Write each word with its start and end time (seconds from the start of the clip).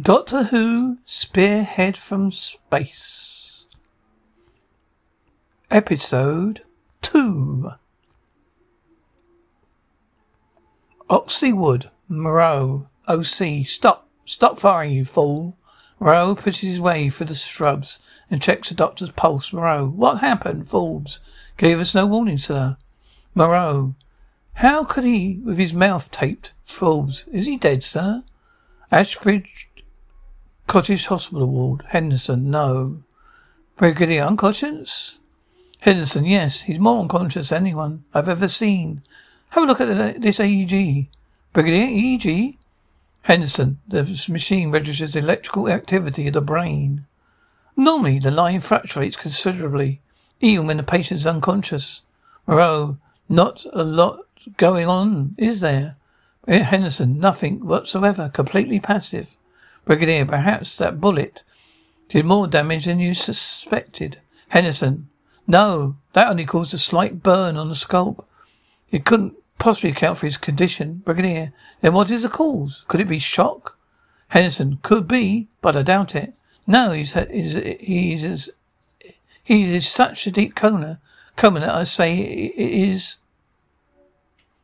Doctor 0.00 0.44
Who 0.44 0.98
Spearhead 1.04 1.96
from 1.96 2.30
Space. 2.30 3.66
Episode 5.70 6.62
2. 7.02 7.72
Oxley 11.10 11.52
Wood, 11.52 11.90
Munro, 12.08 12.88
OC. 13.08 13.66
Stop. 13.66 14.08
Stop 14.24 14.58
firing, 14.58 14.92
you 14.92 15.04
fool. 15.04 15.58
Munro 15.98 16.34
pushes 16.34 16.70
his 16.70 16.80
way 16.80 17.10
through 17.10 17.26
the 17.26 17.34
shrubs 17.34 17.98
and 18.30 18.40
checks 18.40 18.70
the 18.70 18.74
doctor's 18.74 19.10
pulse. 19.10 19.52
Munro, 19.52 19.86
what 19.88 20.20
happened? 20.20 20.66
Forbes. 20.66 21.20
Gave 21.58 21.78
us 21.78 21.94
no 21.94 22.06
warning, 22.06 22.38
sir. 22.38 22.78
Munro. 23.34 23.96
How 24.54 24.84
could 24.84 25.04
he, 25.04 25.40
with 25.44 25.58
his 25.58 25.74
mouth 25.74 26.10
taped? 26.10 26.52
Forbes. 26.62 27.26
Is 27.32 27.44
he 27.44 27.58
dead, 27.58 27.82
sir? 27.82 28.22
Ashbridge 28.92 29.69
Cottage 30.70 31.06
Hospital 31.06 31.48
Ward. 31.48 31.82
Henderson, 31.88 32.48
no. 32.48 33.02
Brigadier 33.76 34.22
unconscious? 34.22 35.18
Henderson, 35.80 36.24
yes. 36.24 36.60
He's 36.60 36.78
more 36.78 37.00
unconscious 37.00 37.48
than 37.48 37.64
anyone 37.64 38.04
I've 38.14 38.28
ever 38.28 38.46
seen. 38.46 39.02
Have 39.48 39.64
a 39.64 39.66
look 39.66 39.80
at 39.80 40.22
this 40.22 40.38
EEG. 40.38 41.08
Brigadier, 41.52 41.88
EEG? 41.88 42.56
Henderson, 43.22 43.80
the 43.88 44.04
machine 44.28 44.70
registers 44.70 45.10
the 45.10 45.18
electrical 45.18 45.68
activity 45.68 46.28
of 46.28 46.34
the 46.34 46.40
brain. 46.40 47.04
Normally, 47.76 48.20
the 48.20 48.30
line 48.30 48.60
fluctuates 48.60 49.16
considerably, 49.16 50.00
even 50.40 50.68
when 50.68 50.76
the 50.76 50.84
patient 50.84 51.18
is 51.18 51.26
unconscious. 51.26 52.02
Munro, 52.46 52.96
not 53.28 53.66
a 53.72 53.82
lot 53.82 54.20
going 54.56 54.86
on, 54.86 55.34
is 55.36 55.58
there? 55.58 55.96
Eh, 56.46 56.62
Henderson, 56.62 57.18
nothing 57.18 57.66
whatsoever, 57.66 58.28
completely 58.28 58.78
passive. 58.78 59.34
Brigadier, 59.90 60.24
perhaps 60.24 60.78
that 60.78 61.00
bullet 61.00 61.42
did 62.08 62.24
more 62.24 62.46
damage 62.46 62.84
than 62.84 63.00
you 63.00 63.12
suspected. 63.12 64.20
Henderson, 64.50 65.08
no, 65.48 65.96
that 66.12 66.28
only 66.28 66.46
caused 66.46 66.72
a 66.72 66.78
slight 66.78 67.24
burn 67.24 67.56
on 67.56 67.68
the 67.68 67.74
scalp. 67.74 68.24
It 68.92 69.04
couldn't 69.04 69.34
possibly 69.58 69.90
account 69.90 70.18
for 70.18 70.26
his 70.26 70.36
condition. 70.36 71.02
Brigadier, 71.04 71.52
then 71.80 71.92
what 71.92 72.08
is 72.12 72.22
the 72.22 72.28
cause? 72.28 72.84
Could 72.86 73.00
it 73.00 73.08
be 73.08 73.18
shock? 73.18 73.76
Henderson, 74.28 74.78
could 74.82 75.08
be, 75.08 75.48
but 75.60 75.74
I 75.74 75.82
doubt 75.82 76.14
it. 76.14 76.34
No, 76.68 76.92
he's, 76.92 77.14
he's, 77.14 77.54
he's, 77.54 78.48
he's 79.42 79.72
in 79.72 79.80
such 79.80 80.24
a 80.24 80.30
deep 80.30 80.54
coma, 80.54 81.00
coma 81.34 81.58
that 81.58 81.74
I 81.74 81.82
say 81.82 82.16
it 82.16 82.54
is. 82.56 83.16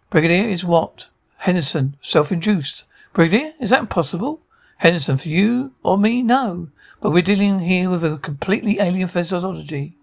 Brigadier 0.08 0.48
is 0.48 0.64
what? 0.64 1.08
Henderson, 1.38 1.96
self-induced. 2.00 2.84
Brigadier, 3.12 3.54
is 3.58 3.70
that 3.70 3.90
possible? 3.90 4.42
Henderson, 4.78 5.16
for 5.16 5.28
you 5.28 5.72
or 5.82 5.96
me, 5.98 6.22
no. 6.22 6.68
But 7.00 7.10
we're 7.12 7.22
dealing 7.22 7.60
here 7.60 7.90
with 7.90 8.04
a 8.04 8.18
completely 8.18 8.78
alien 8.80 9.08
physiology. 9.08 9.96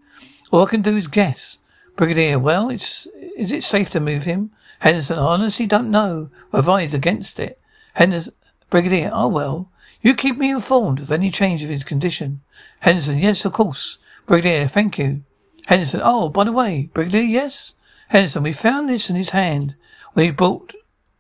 All 0.52 0.66
I 0.66 0.70
can 0.70 0.82
do 0.82 0.96
is 0.96 1.08
guess. 1.08 1.58
Brigadier, 1.96 2.40
well, 2.40 2.70
it's 2.70 3.08
is 3.38 3.52
it 3.52 3.64
safe 3.64 3.90
to 3.92 4.00
move 4.00 4.24
him? 4.24 4.52
Henderson, 4.80 5.18
I 5.18 5.22
honestly 5.22 5.66
don't 5.66 5.92
know. 5.92 6.30
I 6.52 6.60
advise 6.60 6.94
against 6.94 7.40
it. 7.40 7.60
Henderson, 7.94 8.34
Brigadier, 8.70 9.12
oh 9.14 9.28
well. 9.28 9.70
You 10.02 10.16
keep 10.16 10.38
me 10.38 10.52
informed 10.52 11.00
of 11.00 11.12
any 11.12 11.32
change 11.32 11.64
of 11.64 11.70
his 11.70 11.84
condition. 11.84 12.42
Henderson, 12.82 13.20
yes, 13.20 13.46
of 13.46 13.54
course. 13.54 13.98
Brigadier, 14.26 14.68
thank 14.68 14.98
you. 14.98 15.24
Henderson, 15.68 16.02
oh, 16.04 16.30
by 16.30 16.44
the 16.44 16.52
way, 16.52 16.90
Brigadier, 16.94 17.22
yes? 17.22 17.74
Henderson, 18.10 18.44
we 18.44 18.52
found 18.52 18.90
this 18.90 19.10
in 19.10 19.16
his 19.16 19.30
hand 19.30 19.76
when 20.14 20.26
he 20.26 20.32
brought 20.32 20.74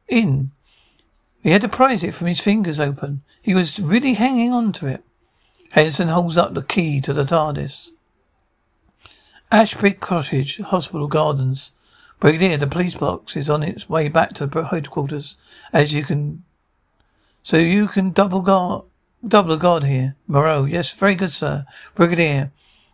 in. 0.08 0.52
He 1.44 1.52
had 1.52 1.62
to 1.62 1.68
prise 1.68 2.04
it 2.04 2.14
from 2.14 2.28
his 2.28 2.40
fingers 2.40 2.80
open. 2.80 3.22
He 3.42 3.54
was 3.54 3.78
really 3.78 4.14
hanging 4.14 4.54
on 4.54 4.72
to 4.74 4.88
it. 4.88 5.04
Henderson 5.74 6.08
holds 6.08 6.38
up 6.38 6.54
the 6.54 6.64
key 6.64 7.02
to 7.02 7.14
the 7.14 7.26
TARDIS. 7.26 7.92
Ashbridge 9.52 10.00
Cottage, 10.00 10.59
Hospital 10.59 11.08
Gardens. 11.08 11.72
Brigadier, 12.20 12.58
the 12.58 12.66
police 12.66 12.96
box 12.96 13.36
is 13.36 13.50
on 13.50 13.62
its 13.62 13.90
way 13.90 14.08
back 14.08 14.34
to 14.36 14.48
headquarters. 14.48 15.36
As 15.74 15.94
you 15.94 16.04
can, 16.04 16.44
so 17.44 17.58
you 17.58 17.88
can 17.88 18.12
double 18.12 18.42
guard, 18.42 18.86
double 19.28 19.58
guard 19.58 19.84
here. 19.84 20.16
Munro, 20.28 20.64
yes, 20.64 20.92
very 20.92 21.16
good, 21.16 21.34
sir. 21.34 21.66
Brigadier, 21.96 22.52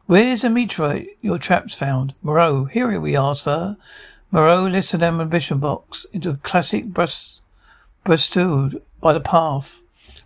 where's 0.07 0.41
the 0.41 0.49
meteorite 0.49 1.09
your 1.21 1.37
traps 1.37 1.75
found? 1.75 2.15
Munro, 2.23 2.65
here 2.65 2.99
we 2.99 3.15
are, 3.15 3.35
sir. 3.35 3.77
Munro 4.31 4.67
lifts 4.67 4.95
an 4.95 5.03
ammunition 5.03 5.59
box 5.59 6.07
into 6.11 6.31
a 6.31 6.37
classic 6.37 6.85
breast, 6.85 7.39
bestowed 8.03 8.81
by 9.01 9.13
the 9.13 9.19
path. 9.19 9.81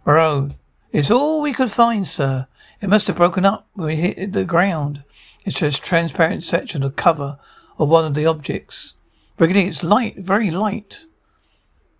Munro, 0.05 0.51
it's 0.91 1.11
all 1.11 1.41
we 1.41 1.53
could 1.53 1.71
find, 1.71 2.07
sir. 2.07 2.47
It 2.81 2.89
must 2.89 3.07
have 3.07 3.15
broken 3.15 3.45
up 3.45 3.67
when 3.73 3.87
we 3.87 3.95
hit 3.95 4.33
the 4.33 4.45
ground. 4.45 5.03
It's 5.45 5.61
a 5.61 5.71
transparent 5.71 6.43
section 6.43 6.83
of 6.83 6.95
cover 6.95 7.37
of 7.77 7.89
one 7.89 8.05
of 8.05 8.13
the 8.13 8.25
objects. 8.25 8.93
Brigadier, 9.37 9.67
it's 9.67 9.83
light, 9.83 10.17
very 10.17 10.51
light. 10.51 11.05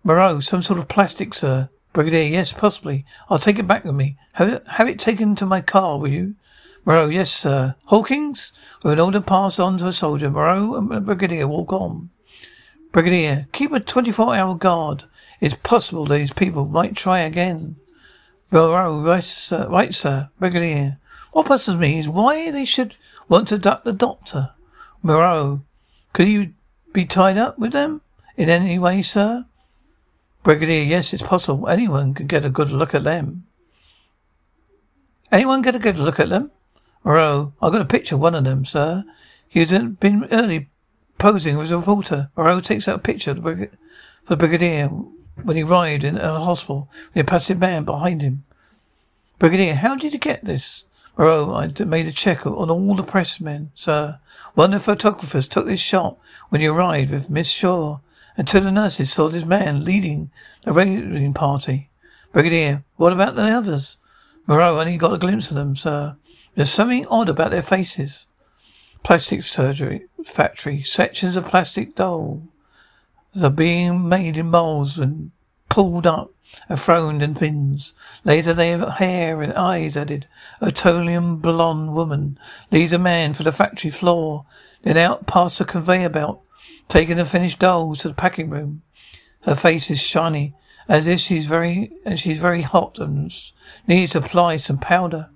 Munro, 0.02 0.40
some 0.40 0.62
sort 0.62 0.78
of 0.78 0.88
plastic, 0.88 1.34
sir. 1.34 1.68
Brigadier, 1.92 2.28
yes, 2.28 2.52
possibly. 2.52 3.04
I'll 3.28 3.38
take 3.38 3.58
it 3.58 3.66
back 3.66 3.84
with 3.84 3.94
me. 3.94 4.16
Have 4.34 4.48
it, 4.48 4.64
have 4.66 4.88
it 4.88 4.98
taken 4.98 5.34
to 5.36 5.46
my 5.46 5.60
car, 5.60 5.98
will 5.98 6.08
you? 6.08 6.34
Munro, 6.84 7.06
yes, 7.06 7.30
sir. 7.30 7.76
Hawkins? 7.86 8.52
With 8.82 8.94
an 8.94 9.00
order 9.00 9.20
passed 9.20 9.58
on 9.58 9.78
to 9.78 9.88
a 9.88 9.92
soldier, 9.92 10.30
Munro 10.30 10.76
and 10.76 11.06
Brigadier 11.06 11.48
walk 11.48 11.72
on. 11.72 12.10
Brigadier, 12.92 13.48
keep 13.52 13.72
a 13.72 13.80
24 13.80 14.34
hour 14.34 14.54
guard. 14.54 15.04
It's 15.44 15.56
possible 15.56 16.06
these 16.06 16.32
people 16.32 16.64
might 16.64 16.96
try 16.96 17.18
again. 17.18 17.76
Munro, 18.50 19.02
right, 19.02 19.22
sir. 19.22 19.68
Right, 19.68 19.92
sir. 19.92 20.30
Brigadier. 20.38 20.96
What 21.32 21.44
puzzles 21.44 21.76
me 21.76 21.98
is 21.98 22.08
why 22.08 22.50
they 22.50 22.64
should 22.64 22.96
want 23.28 23.48
to 23.48 23.58
duck 23.58 23.84
the 23.84 23.92
doctor. 23.92 24.52
Munro, 25.02 25.60
could 26.14 26.28
you 26.28 26.54
be 26.94 27.04
tied 27.04 27.36
up 27.36 27.58
with 27.58 27.72
them 27.72 28.00
in 28.38 28.48
any 28.48 28.78
way, 28.78 29.02
sir? 29.02 29.44
Brigadier, 30.44 30.82
yes, 30.82 31.12
it's 31.12 31.22
possible. 31.22 31.68
Anyone 31.68 32.14
can 32.14 32.26
get 32.26 32.46
a 32.46 32.48
good 32.48 32.70
look 32.70 32.94
at 32.94 33.04
them. 33.04 33.44
Anyone 35.30 35.60
get 35.60 35.76
a 35.76 35.78
good 35.78 35.98
look 35.98 36.18
at 36.18 36.30
them? 36.30 36.52
Munro, 37.04 37.52
I 37.60 37.68
got 37.68 37.82
a 37.82 37.84
picture 37.84 38.14
of 38.14 38.22
one 38.22 38.34
of 38.34 38.44
them, 38.44 38.64
sir. 38.64 39.04
He 39.46 39.60
was 39.60 39.72
been 39.72 40.26
early 40.32 40.70
posing 41.18 41.60
as 41.60 41.70
a 41.70 41.76
reporter. 41.76 42.30
Munro 42.34 42.60
takes 42.60 42.88
out 42.88 42.96
a 42.96 42.98
picture 42.98 43.32
of 43.32 43.36
the, 43.36 43.42
brig- 43.42 43.70
the 44.26 44.36
brigadier 44.38 44.88
when 45.42 45.56
he 45.56 45.62
arrived 45.62 46.04
in 46.04 46.16
a 46.16 46.40
hospital 46.40 46.88
with 47.12 47.22
a 47.22 47.24
passive 47.26 47.58
man 47.58 47.84
behind 47.84 48.22
him. 48.22 48.44
Brigadier, 49.38 49.74
how 49.74 49.96
did 49.96 50.12
you 50.12 50.18
get 50.18 50.44
this? 50.44 50.84
Munro, 51.16 51.52
I 51.52 51.72
made 51.84 52.06
a 52.06 52.12
check 52.12 52.46
on 52.46 52.70
all 52.70 52.94
the 52.94 53.02
pressmen, 53.02 53.70
sir. 53.74 54.18
One 54.54 54.72
of 54.74 54.80
the 54.80 54.84
photographers 54.84 55.46
took 55.46 55.66
this 55.66 55.80
shot 55.80 56.16
when 56.48 56.60
he 56.60 56.66
arrived 56.66 57.10
with 57.10 57.30
Miss 57.30 57.50
Shaw, 57.50 57.98
and 58.36 58.48
two 58.48 58.58
of 58.58 58.64
the 58.64 58.70
nurses 58.70 59.12
saw 59.12 59.28
this 59.28 59.44
man 59.44 59.84
leading 59.84 60.30
the 60.64 60.72
raiding 60.72 61.34
party. 61.34 61.88
Brigadier, 62.32 62.84
what 62.96 63.12
about 63.12 63.36
the 63.36 63.42
others? 63.42 63.96
Munro 64.46 64.80
only 64.80 64.96
got 64.96 65.14
a 65.14 65.18
glimpse 65.18 65.50
of 65.50 65.56
them, 65.56 65.76
sir. 65.76 66.16
There's 66.54 66.70
something 66.70 67.06
odd 67.06 67.28
about 67.28 67.50
their 67.50 67.62
faces. 67.62 68.26
Plastic 69.02 69.42
surgery 69.42 70.06
factory. 70.24 70.82
Sections 70.82 71.36
of 71.36 71.46
plastic 71.46 71.94
dolls 71.94 72.42
are 73.42 73.50
being 73.50 74.08
made 74.08 74.36
in 74.36 74.50
molds 74.50 74.98
and 74.98 75.32
pulled 75.68 76.06
up 76.06 76.30
and 76.68 76.78
thrown 76.78 77.20
in 77.20 77.34
pins. 77.34 77.94
Later 78.24 78.54
they 78.54 78.70
have 78.70 78.88
hair 78.98 79.42
and 79.42 79.52
eyes 79.54 79.96
added. 79.96 80.26
A 80.60 80.70
tolium 80.70 81.40
blonde 81.40 81.94
woman 81.94 82.38
leads 82.70 82.92
a 82.92 82.98
man 82.98 83.34
for 83.34 83.42
the 83.42 83.52
factory 83.52 83.90
floor, 83.90 84.46
then 84.82 84.96
out 84.96 85.26
past 85.26 85.58
the 85.58 85.64
conveyor 85.64 86.10
belt, 86.10 86.42
taking 86.88 87.16
the 87.16 87.24
finished 87.24 87.58
dolls 87.58 88.00
to 88.00 88.08
the 88.08 88.14
packing 88.14 88.50
room. 88.50 88.82
Her 89.42 89.54
face 89.54 89.90
is 89.90 90.00
shiny, 90.00 90.54
as 90.88 91.06
if 91.06 91.20
she's 91.20 91.46
very, 91.46 91.92
and 92.04 92.18
she's 92.18 92.40
very 92.40 92.62
hot 92.62 92.98
and 92.98 93.32
needs 93.86 94.12
to 94.12 94.18
apply 94.18 94.58
some 94.58 94.78
powder. 94.78 95.30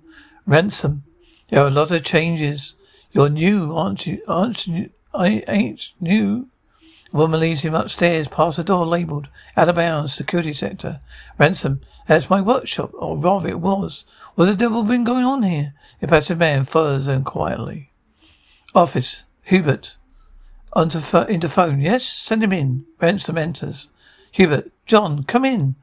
Ransom, 0.45 1.03
there 1.49 1.63
are 1.63 1.67
a 1.67 1.71
lot 1.71 1.91
of 1.91 2.03
changes. 2.03 2.75
You're 3.11 3.29
new, 3.29 3.75
aren't 3.75 4.07
you? 4.07 4.21
Aren't 4.27 4.67
you? 4.67 4.91
I 5.13 5.43
ain't 5.47 5.89
new. 5.99 6.49
Woman 7.11 7.39
leads 7.39 7.61
him 7.61 7.73
upstairs 7.73 8.27
past 8.27 8.59
a 8.59 8.63
door 8.63 8.85
labelled 8.85 9.29
out 9.57 9.69
of 9.69 9.75
bounds 9.75 10.13
security 10.13 10.53
sector. 10.53 11.01
Ransom, 11.37 11.81
that's 12.07 12.29
my 12.29 12.41
workshop, 12.41 12.91
or 12.93 13.17
rather 13.17 13.49
it 13.49 13.59
was. 13.59 14.05
What 14.35 14.45
the 14.45 14.55
devil 14.55 14.83
been 14.83 15.03
going 15.03 15.25
on 15.25 15.43
here? 15.43 15.73
The 16.01 16.07
passive 16.07 16.37
man 16.37 16.65
follows 16.65 17.07
them 17.07 17.23
quietly. 17.23 17.91
Office. 18.75 19.25
Hibbert. 19.41 19.97
Onto 20.73 20.99
ph- 20.99 21.27
into 21.27 21.49
phone. 21.49 21.81
Yes, 21.81 22.05
send 22.05 22.43
him 22.43 22.53
in. 22.53 22.85
Ransom 23.01 23.37
enters. 23.37 23.89
Hibbert. 24.31 24.71
John, 24.85 25.23
come 25.23 25.43
in. 25.43 25.75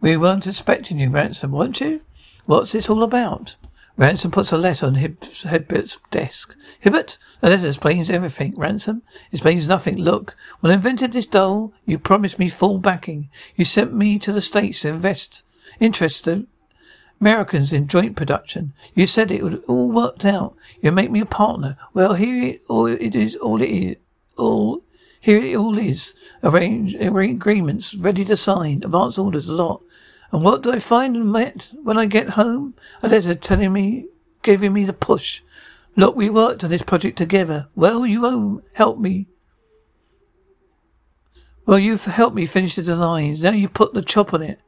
We 0.00 0.16
weren't 0.16 0.46
expecting 0.46 1.00
you, 1.00 1.10
Ransom, 1.10 1.50
weren't 1.50 1.80
you? 1.80 2.02
What's 2.46 2.72
this 2.72 2.88
all 2.88 3.02
about? 3.02 3.56
Ransom 4.00 4.30
puts 4.30 4.50
a 4.50 4.56
letter 4.56 4.86
on 4.86 4.94
Hibbert's 4.94 5.98
desk. 6.10 6.56
Hibbert, 6.80 7.18
the 7.42 7.50
letter 7.50 7.66
explains 7.66 8.08
everything. 8.08 8.54
Ransom 8.56 9.02
explains 9.30 9.68
nothing. 9.68 9.98
Look, 9.98 10.34
when 10.60 10.72
I 10.72 10.76
invented 10.76 11.12
this 11.12 11.26
doll, 11.26 11.74
you 11.84 11.98
promised 11.98 12.38
me 12.38 12.48
full 12.48 12.78
backing. 12.78 13.28
You 13.56 13.66
sent 13.66 13.92
me 13.92 14.18
to 14.20 14.32
the 14.32 14.40
States 14.40 14.80
to 14.80 14.88
invest, 14.88 15.42
interest 15.80 16.24
the 16.24 16.46
Americans 17.20 17.74
in 17.74 17.88
joint 17.88 18.16
production. 18.16 18.72
You 18.94 19.06
said 19.06 19.30
it 19.30 19.42
would 19.42 19.62
all 19.68 19.92
worked 19.92 20.24
out. 20.24 20.56
You 20.80 20.92
make 20.92 21.10
me 21.10 21.20
a 21.20 21.26
partner. 21.26 21.76
Well, 21.92 22.14
here 22.14 22.42
it 22.42 22.62
all 22.68 22.86
it 22.86 23.14
is. 23.14 23.36
All 23.36 23.60
it 23.60 23.68
is. 23.68 23.96
All 24.38 24.82
here 25.20 25.44
it 25.44 25.54
all 25.54 25.76
is. 25.76 26.14
Arrange, 26.42 26.94
arrange 26.94 27.36
agreements 27.36 27.94
ready 27.94 28.24
to 28.24 28.36
sign. 28.38 28.80
Advance 28.82 29.18
orders 29.18 29.46
a 29.46 29.52
lot. 29.52 29.82
And 30.32 30.42
what 30.42 30.62
do 30.62 30.72
I 30.72 30.78
find 30.78 31.16
and 31.16 31.32
met 31.32 31.72
when 31.82 31.98
I 31.98 32.06
get 32.06 32.30
home? 32.30 32.74
A 33.02 33.08
letter 33.08 33.34
telling 33.34 33.72
me, 33.72 34.06
giving 34.42 34.72
me 34.72 34.84
the 34.84 34.92
push. 34.92 35.42
Look, 35.96 36.14
we 36.14 36.30
worked 36.30 36.62
on 36.62 36.70
this 36.70 36.82
project 36.82 37.18
together. 37.18 37.68
Well, 37.74 38.06
you 38.06 38.24
owe, 38.24 38.62
help 38.74 38.98
me. 38.98 39.26
Well, 41.66 41.78
you've 41.78 42.04
helped 42.04 42.36
me 42.36 42.46
finish 42.46 42.76
the 42.76 42.82
designs. 42.82 43.42
Now 43.42 43.50
you 43.52 43.68
put 43.68 43.92
the 43.92 44.02
chop 44.02 44.32
on 44.32 44.42
it. 44.42 44.60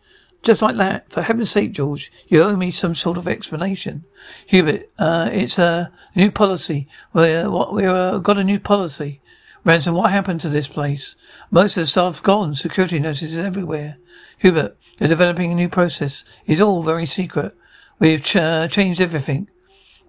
Just 0.42 0.60
like 0.60 0.76
that. 0.76 1.10
For 1.10 1.22
heaven's 1.22 1.50
sake, 1.50 1.72
George, 1.72 2.10
you 2.26 2.42
owe 2.42 2.56
me 2.56 2.72
some 2.72 2.96
sort 2.96 3.16
of 3.16 3.28
explanation. 3.28 4.04
Hibbert, 4.46 4.90
uh, 4.98 5.30
it's 5.32 5.58
a 5.58 5.92
new 6.16 6.32
policy. 6.32 6.88
We're, 7.12 7.48
what, 7.48 7.72
we're, 7.72 7.88
uh, 7.88 8.18
got 8.18 8.38
a 8.38 8.44
new 8.44 8.58
policy. 8.58 9.21
Ransom, 9.64 9.94
what 9.94 10.10
happened 10.10 10.40
to 10.40 10.48
this 10.48 10.66
place? 10.66 11.14
Most 11.50 11.76
of 11.76 11.82
the 11.82 11.86
staff 11.86 12.22
gone. 12.22 12.54
Security 12.54 12.98
notices 12.98 13.36
everywhere. 13.36 13.98
Hibbert, 14.38 14.76
you're 14.98 15.08
developing 15.08 15.52
a 15.52 15.54
new 15.54 15.68
process. 15.68 16.24
It's 16.46 16.60
all 16.60 16.82
very 16.82 17.06
secret. 17.06 17.56
We've 17.98 18.22
ch- 18.22 18.36
uh, 18.36 18.66
changed 18.66 19.00
everything. 19.00 19.48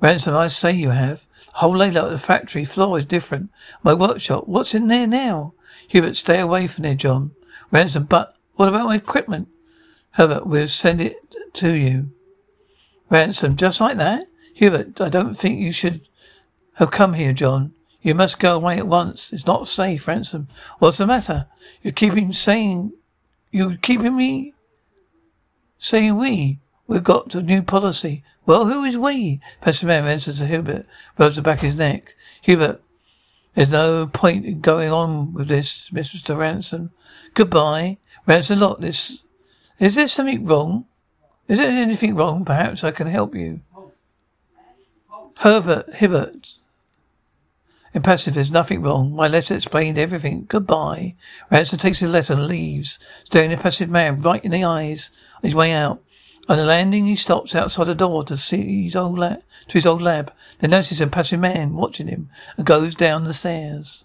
Ransom, 0.01 0.35
I 0.35 0.47
say 0.47 0.71
you 0.71 0.89
have. 0.89 1.27
Whole 1.53 1.77
layout 1.77 2.05
of 2.05 2.11
the 2.11 2.17
factory 2.17 2.65
floor 2.65 2.97
is 2.97 3.05
different. 3.05 3.51
My 3.83 3.93
workshop, 3.93 4.47
what's 4.47 4.73
in 4.73 4.87
there 4.87 5.05
now? 5.05 5.53
Hibbert, 5.87 6.17
stay 6.17 6.39
away 6.39 6.65
from 6.65 6.83
there, 6.83 6.95
John. 6.95 7.31
Ransom, 7.69 8.05
but 8.05 8.35
what 8.55 8.69
about 8.69 8.87
my 8.87 8.95
equipment? 8.95 9.49
Hibbert, 10.17 10.47
we'll 10.47 10.67
send 10.67 10.99
it 10.99 11.17
to 11.53 11.73
you. 11.73 12.11
Ransom, 13.11 13.55
just 13.55 13.79
like 13.79 13.97
that? 13.97 14.25
Hibbert, 14.55 14.99
I 14.99 15.09
don't 15.09 15.35
think 15.35 15.59
you 15.59 15.71
should 15.71 16.01
have 16.75 16.89
come 16.89 17.13
here, 17.13 17.33
John. 17.33 17.73
You 18.03 18.13
must 18.13 18.37
go 18.37 18.57
away 18.57 18.77
at 18.77 18.85
once. 18.85 19.31
It's 19.31 19.47
not 19.47 19.65
safe, 19.65 20.07
Ransom. 20.07 20.49
What's 20.79 20.97
the 20.97 21.07
matter? 21.07 21.47
You're 21.81 21.93
keeping 21.93 22.33
saying, 22.33 22.91
you're 23.49 23.77
keeping 23.77 24.17
me 24.17 24.53
saying 25.79 26.17
we. 26.17 26.59
We've 26.85 27.03
got 27.03 27.33
a 27.33 27.41
new 27.41 27.63
policy. 27.63 28.21
Well, 28.45 28.65
who 28.65 28.83
is 28.83 28.97
we? 28.97 29.39
Pastor 29.61 29.85
Man 29.85 30.05
answers 30.05 30.39
to 30.39 30.45
Hibbert, 30.45 30.85
rubs 31.17 31.37
the 31.37 31.41
back 31.41 31.59
of 31.59 31.63
his 31.63 31.77
neck. 31.77 32.13
Hibbert, 32.41 32.81
there's 33.55 33.69
no 33.69 34.05
point 34.07 34.45
in 34.45 34.59
going 34.59 34.91
on 34.91 35.33
with 35.33 35.47
this, 35.47 35.89
Mr. 35.89 36.37
Ransom. 36.37 36.91
Goodbye. 37.33 37.99
Ransom, 38.25 38.59
look, 38.59 38.81
this, 38.81 39.19
is 39.79 39.95
there 39.95 40.09
something 40.09 40.45
wrong? 40.45 40.85
Is 41.47 41.59
there 41.59 41.69
anything 41.69 42.15
wrong? 42.15 42.43
Perhaps 42.43 42.83
I 42.83 42.91
can 42.91 43.07
help 43.07 43.33
you. 43.33 43.61
Herbert, 45.39 45.93
Hibbert. 45.95 46.55
Impassive, 47.93 48.33
there's 48.33 48.51
nothing 48.51 48.81
wrong. 48.81 49.15
My 49.15 49.27
letter 49.27 49.55
explained 49.55 49.97
everything. 49.97 50.45
Goodbye. 50.47 51.15
Ransom 51.51 51.77
takes 51.77 51.99
his 51.99 52.11
letter 52.11 52.33
and 52.33 52.47
leaves, 52.47 52.97
staring 53.23 53.49
the 53.49 53.55
impassive 53.55 53.89
man 53.89 54.19
right 54.19 54.43
in 54.43 54.51
the 54.51 54.63
eyes 54.63 55.11
on 55.35 55.41
his 55.43 55.55
way 55.55 55.71
out. 55.71 56.01
On 56.49 56.57
the 56.57 56.65
landing, 56.65 57.05
he 57.05 57.15
stops 57.15 57.55
outside 57.55 57.85
the 57.85 57.95
door 57.95 58.23
to 58.25 58.35
see 58.35 58.83
his 58.85 58.95
old 58.95 59.17
lab, 59.17 59.43
to 59.67 59.73
his 59.73 59.85
old 59.85 60.01
lab. 60.01 60.33
Then 60.59 60.71
notices 60.71 61.01
a 61.01 61.07
passive 61.07 61.39
man 61.39 61.73
watching 61.73 62.07
him 62.07 62.29
and 62.57 62.65
goes 62.65 62.95
down 62.95 63.23
the 63.23 63.33
stairs. 63.33 64.03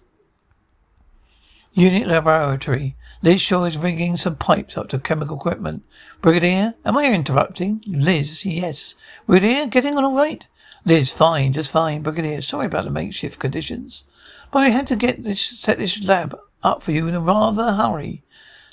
Unit 1.73 2.07
laboratory. 2.07 2.95
Liz 3.21 3.41
Shaw 3.41 3.65
is 3.65 3.77
rigging 3.77 4.15
some 4.15 4.37
pipes 4.37 4.77
up 4.77 4.87
to 4.89 4.99
chemical 4.99 5.35
equipment. 5.35 5.83
Brigadier, 6.21 6.75
am 6.85 6.97
I 6.97 7.05
interrupting? 7.05 7.83
Liz, 7.85 8.45
yes. 8.45 8.95
Brigadier, 9.27 9.67
getting 9.67 9.97
on 9.97 10.05
all 10.05 10.15
right? 10.15 10.45
Liz, 10.85 11.11
fine, 11.11 11.53
just 11.53 11.71
fine. 11.71 12.01
Brigadier, 12.01 12.41
sorry 12.41 12.67
about 12.67 12.85
the 12.85 12.91
makeshift 12.91 13.39
conditions. 13.39 14.05
But 14.51 14.59
I 14.59 14.69
had 14.69 14.87
to 14.87 14.95
get 14.95 15.23
this, 15.23 15.41
set 15.41 15.77
this 15.77 16.03
lab 16.03 16.39
up 16.63 16.81
for 16.81 16.91
you 16.91 17.07
in 17.07 17.15
a 17.15 17.19
rather 17.19 17.73
hurry. 17.73 18.23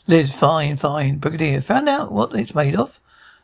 Liz, 0.06 0.32
fine, 0.32 0.76
fine. 0.76 1.18
Brigadier, 1.18 1.60
found 1.60 1.88
out 1.88 2.12
what 2.12 2.34
it's 2.34 2.54
made 2.54 2.76
of? 2.76 3.00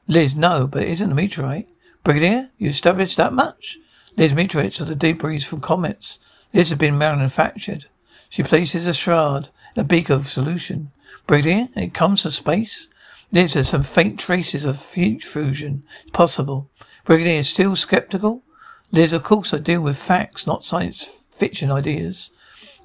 Liz, 0.06 0.34
no, 0.34 0.66
but 0.66 0.82
it 0.82 0.90
isn't 0.90 1.12
a 1.12 1.14
meteorite. 1.14 1.68
Brigadier, 2.04 2.50
you 2.58 2.68
established 2.68 3.16
that 3.16 3.32
much? 3.32 3.78
Liz, 4.16 4.32
meteorites 4.32 4.80
are 4.80 4.84
the 4.84 4.94
debris 4.94 5.40
from 5.40 5.60
comets. 5.60 6.18
This 6.52 6.68
has 6.68 6.78
been 6.78 6.98
manufactured. 6.98 7.86
She 8.28 8.42
places 8.42 8.86
a 8.86 8.94
shroud 8.94 9.48
in 9.74 9.82
a 9.82 9.84
beaker 9.84 10.14
of 10.14 10.28
solution. 10.28 10.90
Brigadier, 11.26 11.68
it 11.74 11.94
comes 11.94 12.22
from 12.22 12.30
space. 12.30 12.88
Liz, 13.30 13.54
there's 13.54 13.70
some 13.70 13.82
faint 13.82 14.18
traces 14.18 14.64
of 14.64 14.80
fusion. 14.80 15.82
It's 16.02 16.10
possible. 16.12 16.70
Brigadier, 17.04 17.42
still 17.42 17.74
skeptical? 17.76 18.42
Liz, 18.92 19.12
of 19.12 19.24
course 19.24 19.52
I 19.52 19.58
deal 19.58 19.80
with 19.80 19.96
facts, 19.96 20.46
not 20.46 20.64
science 20.64 21.04
fiction 21.30 21.70
ideas. 21.72 22.30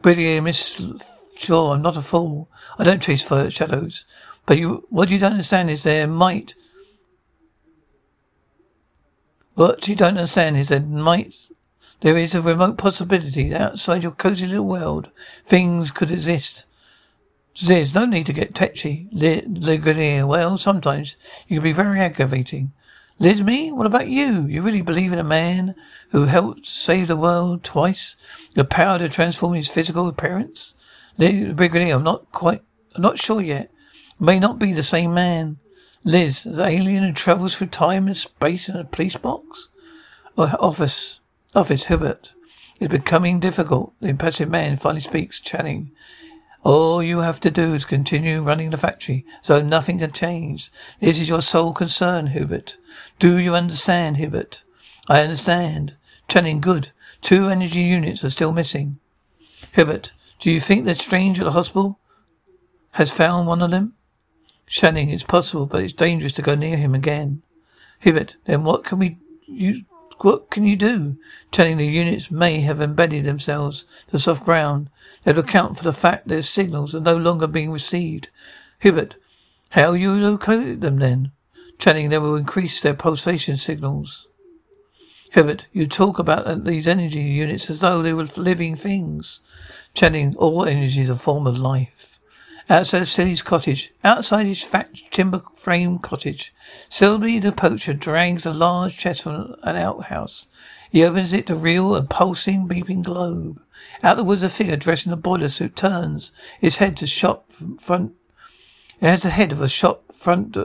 Brigadier, 0.01 0.42
Miss 0.42 0.81
Sure, 1.38 1.74
I'm 1.74 1.81
not 1.81 1.98
a 1.98 2.01
fool. 2.01 2.50
I 2.80 2.83
don't 2.83 3.01
chase 3.01 3.27
shadows. 3.54 4.06
But 4.45 4.57
you, 4.57 4.86
what 4.89 5.09
you 5.09 5.19
don't 5.19 5.33
understand 5.33 5.69
is 5.69 5.83
there 5.83 6.07
might 6.07 6.56
what 9.54 9.88
you 9.88 9.95
don't 9.95 10.09
understand 10.09 10.56
is 10.56 10.69
that 10.69 10.86
might 10.88 11.36
there 12.01 12.18
is 12.18 12.36
a 12.36 12.42
remote 12.42 12.77
possibility 12.77 13.50
that 13.50 13.62
outside 13.62 14.04
your 14.04 14.12
cozy 14.12 14.45
little 14.45 14.68
world 14.68 15.09
things 15.48 15.89
could 15.89 16.12
exist. 16.12 16.65
There's 17.65 17.95
no 17.95 18.06
need 18.06 18.27
to 18.27 18.33
get 18.33 18.54
tetchy, 18.54 19.07
Ligonier. 19.12 20.27
Well, 20.27 20.59
sometimes 20.59 21.18
you 21.48 21.57
can 21.57 21.63
be 21.63 21.74
very 21.74 22.00
aggravating. 22.00 22.71
Liz, 23.19 23.42
me? 23.42 23.72
What 23.72 23.88
about 23.88 24.10
you? 24.10 24.46
You 24.46 24.62
really 24.62 24.84
believe 24.84 25.12
in 25.12 25.18
a 25.18 25.24
man 25.24 25.74
who 26.10 26.25
helped 26.25 26.68
save 26.68 27.08
the 27.08 27.16
world 27.16 27.64
twice? 27.64 28.16
The 28.54 28.64
power 28.64 29.00
to 29.00 29.10
transform 29.10 29.54
his 29.54 29.68
physical 29.68 30.08
appearance? 30.08 30.75
Brigadier, 31.18 31.96
I'm 31.96 32.04
not 32.04 32.31
quite, 32.31 32.62
I'm 32.96 33.02
not 33.02 33.18
sure 33.18 33.42
yet. 33.42 33.72
May 34.19 34.38
not 34.38 34.60
be 34.60 34.72
the 34.72 34.84
same 34.84 35.16
man. 35.16 35.58
Liz, 36.04 36.44
the 36.44 36.64
alien 36.64 37.04
who 37.04 37.12
travels 37.12 37.56
through 37.56 37.68
time 37.68 38.06
and 38.06 38.16
space 38.16 38.69
in 38.69 38.75
a 38.75 38.84
police 38.84 39.18
box? 39.18 39.69
Or 40.38 40.52
office, 40.60 41.19
office, 41.56 41.86
Hibbert. 41.86 42.36
It's 42.80 42.92
becoming 42.92 43.40
difficult. 43.40 43.94
The 44.00 44.09
impassive 44.09 44.52
man 44.52 44.78
finally 44.78 45.02
speaks, 45.02 45.40
Channing. 45.40 45.92
All 46.68 47.02
you 47.02 47.19
have 47.19 47.40
to 47.40 47.50
do 47.50 47.74
is 47.74 47.86
continue 47.86 48.42
running 48.42 48.71
the 48.71 48.78
factory, 48.78 49.26
so 49.42 49.62
nothing 49.62 50.00
can 50.00 50.12
change. 50.12 50.69
This 51.00 51.18
is 51.18 51.30
your 51.30 51.42
sole 51.42 51.71
concern, 51.71 52.28
Hibbert. 52.28 52.76
Do 53.19 53.38
you 53.38 53.56
understand, 53.56 54.18
Hibbert? 54.18 54.64
I 55.07 55.21
understand. 55.21 55.95
Channing, 56.28 56.59
good. 56.59 56.92
Two 57.21 57.47
energy 57.47 57.80
units 57.80 58.21
are 58.26 58.30
still 58.30 58.52
missing. 58.52 59.00
Hibbert, 59.71 60.12
do 60.42 60.52
you 60.52 60.59
think 60.59 60.83
the 60.83 60.94
stranger 60.95 61.44
at 61.44 61.45
the 61.45 61.52
hospital 61.52 62.00
has 62.92 63.12
found 63.12 63.47
one 63.47 63.62
of 63.62 63.71
them? 63.71 63.94
Channing, 64.66 65.09
it's 65.09 65.24
possible, 65.24 65.68
but 65.68 65.83
it's 65.83 65.94
dangerous 65.94 66.33
to 66.33 66.42
go 66.42 66.54
near 66.54 66.76
him 66.76 66.94
again. 66.94 67.44
Hibbert, 68.00 68.36
then 68.44 68.66
what 68.66 68.83
can 68.83 69.00
we 69.00 69.19
you 69.45 69.86
what 70.24 70.50
can 70.50 70.66
you 70.66 70.76
do? 70.76 71.18
Channing 71.52 71.78
the 71.78 71.86
units 71.86 72.31
may 72.31 72.62
have 72.62 72.81
embedded 72.81 73.26
themselves 73.26 73.86
to 74.12 74.19
soft 74.19 74.45
ground. 74.45 74.90
That 75.24 75.36
will 75.36 75.44
account 75.44 75.78
for 75.78 75.83
the 75.83 75.94
fact 75.94 76.28
their 76.28 76.42
signals 76.42 76.95
are 76.95 77.02
no 77.02 77.18
longer 77.18 77.47
being 77.47 77.71
received. 77.71 78.30
Hibbert, 78.80 79.16
how 79.71 79.94
you 79.94 80.14
locate 80.14 80.81
them 80.81 80.97
then? 80.97 81.31
Channing, 81.78 82.09
they 82.09 82.18
will 82.18 82.36
increase 82.36 82.81
their 82.81 82.94
pulsation 82.94 83.57
signals. 83.57 84.28
Hibbert, 85.31 85.68
you 85.74 85.88
talk 85.88 86.18
about 86.18 86.64
these 86.64 86.88
energy 86.88 87.19
units 87.19 87.69
as 87.69 87.81
though 87.81 88.02
they 88.02 88.14
were 88.14 88.28
living 88.38 88.76
things. 88.76 89.42
Channing, 89.94 90.36
all 90.38 90.66
energy 90.66 91.02
is 91.02 91.09
a 91.09 91.16
form 91.16 91.45
of 91.45 91.57
life. 91.57 92.17
Outside 92.69 93.07
Seeley's 93.07 93.42
cottage, 93.42 93.94
outside 94.04 94.45
his 94.45 94.62
fat 94.62 94.90
timber 95.09 95.42
frame 95.56 96.00
cottage, 96.00 96.54
Seeley 96.90 97.40
the 97.40 97.54
poacher 97.54 97.94
drags 97.94 98.45
a 98.45 98.52
large 98.52 98.97
chest 98.97 99.24
from 99.24 99.56
an 99.64 99.78
outhouse. 99.78 100.47
He 100.92 101.04
opens 101.04 101.31
it 101.31 101.47
to 101.47 101.56
reveal 101.56 101.95
a 101.95 102.04
pulsing, 102.04 102.68
beeping 102.68 103.04
globe. 103.04 103.62
Out 104.04 104.18
the 104.18 104.24
woods, 104.24 104.44
a 104.44 104.50
figure 104.50 104.76
dressed 104.76 105.06
in 105.06 105.14
a 105.14 105.18
boiler 105.18 105.50
suit 105.50 105.76
turns 105.78 106.31
its 106.59 106.78
head 106.78 106.97
to 106.97 107.07
shop 107.07 107.52
front. 107.80 108.14
It 109.00 109.07
has 109.07 109.24
the 109.24 109.30
head 109.30 109.52
of 109.52 109.62
a 109.62 109.69
shop 109.69 110.14
front 110.14 110.57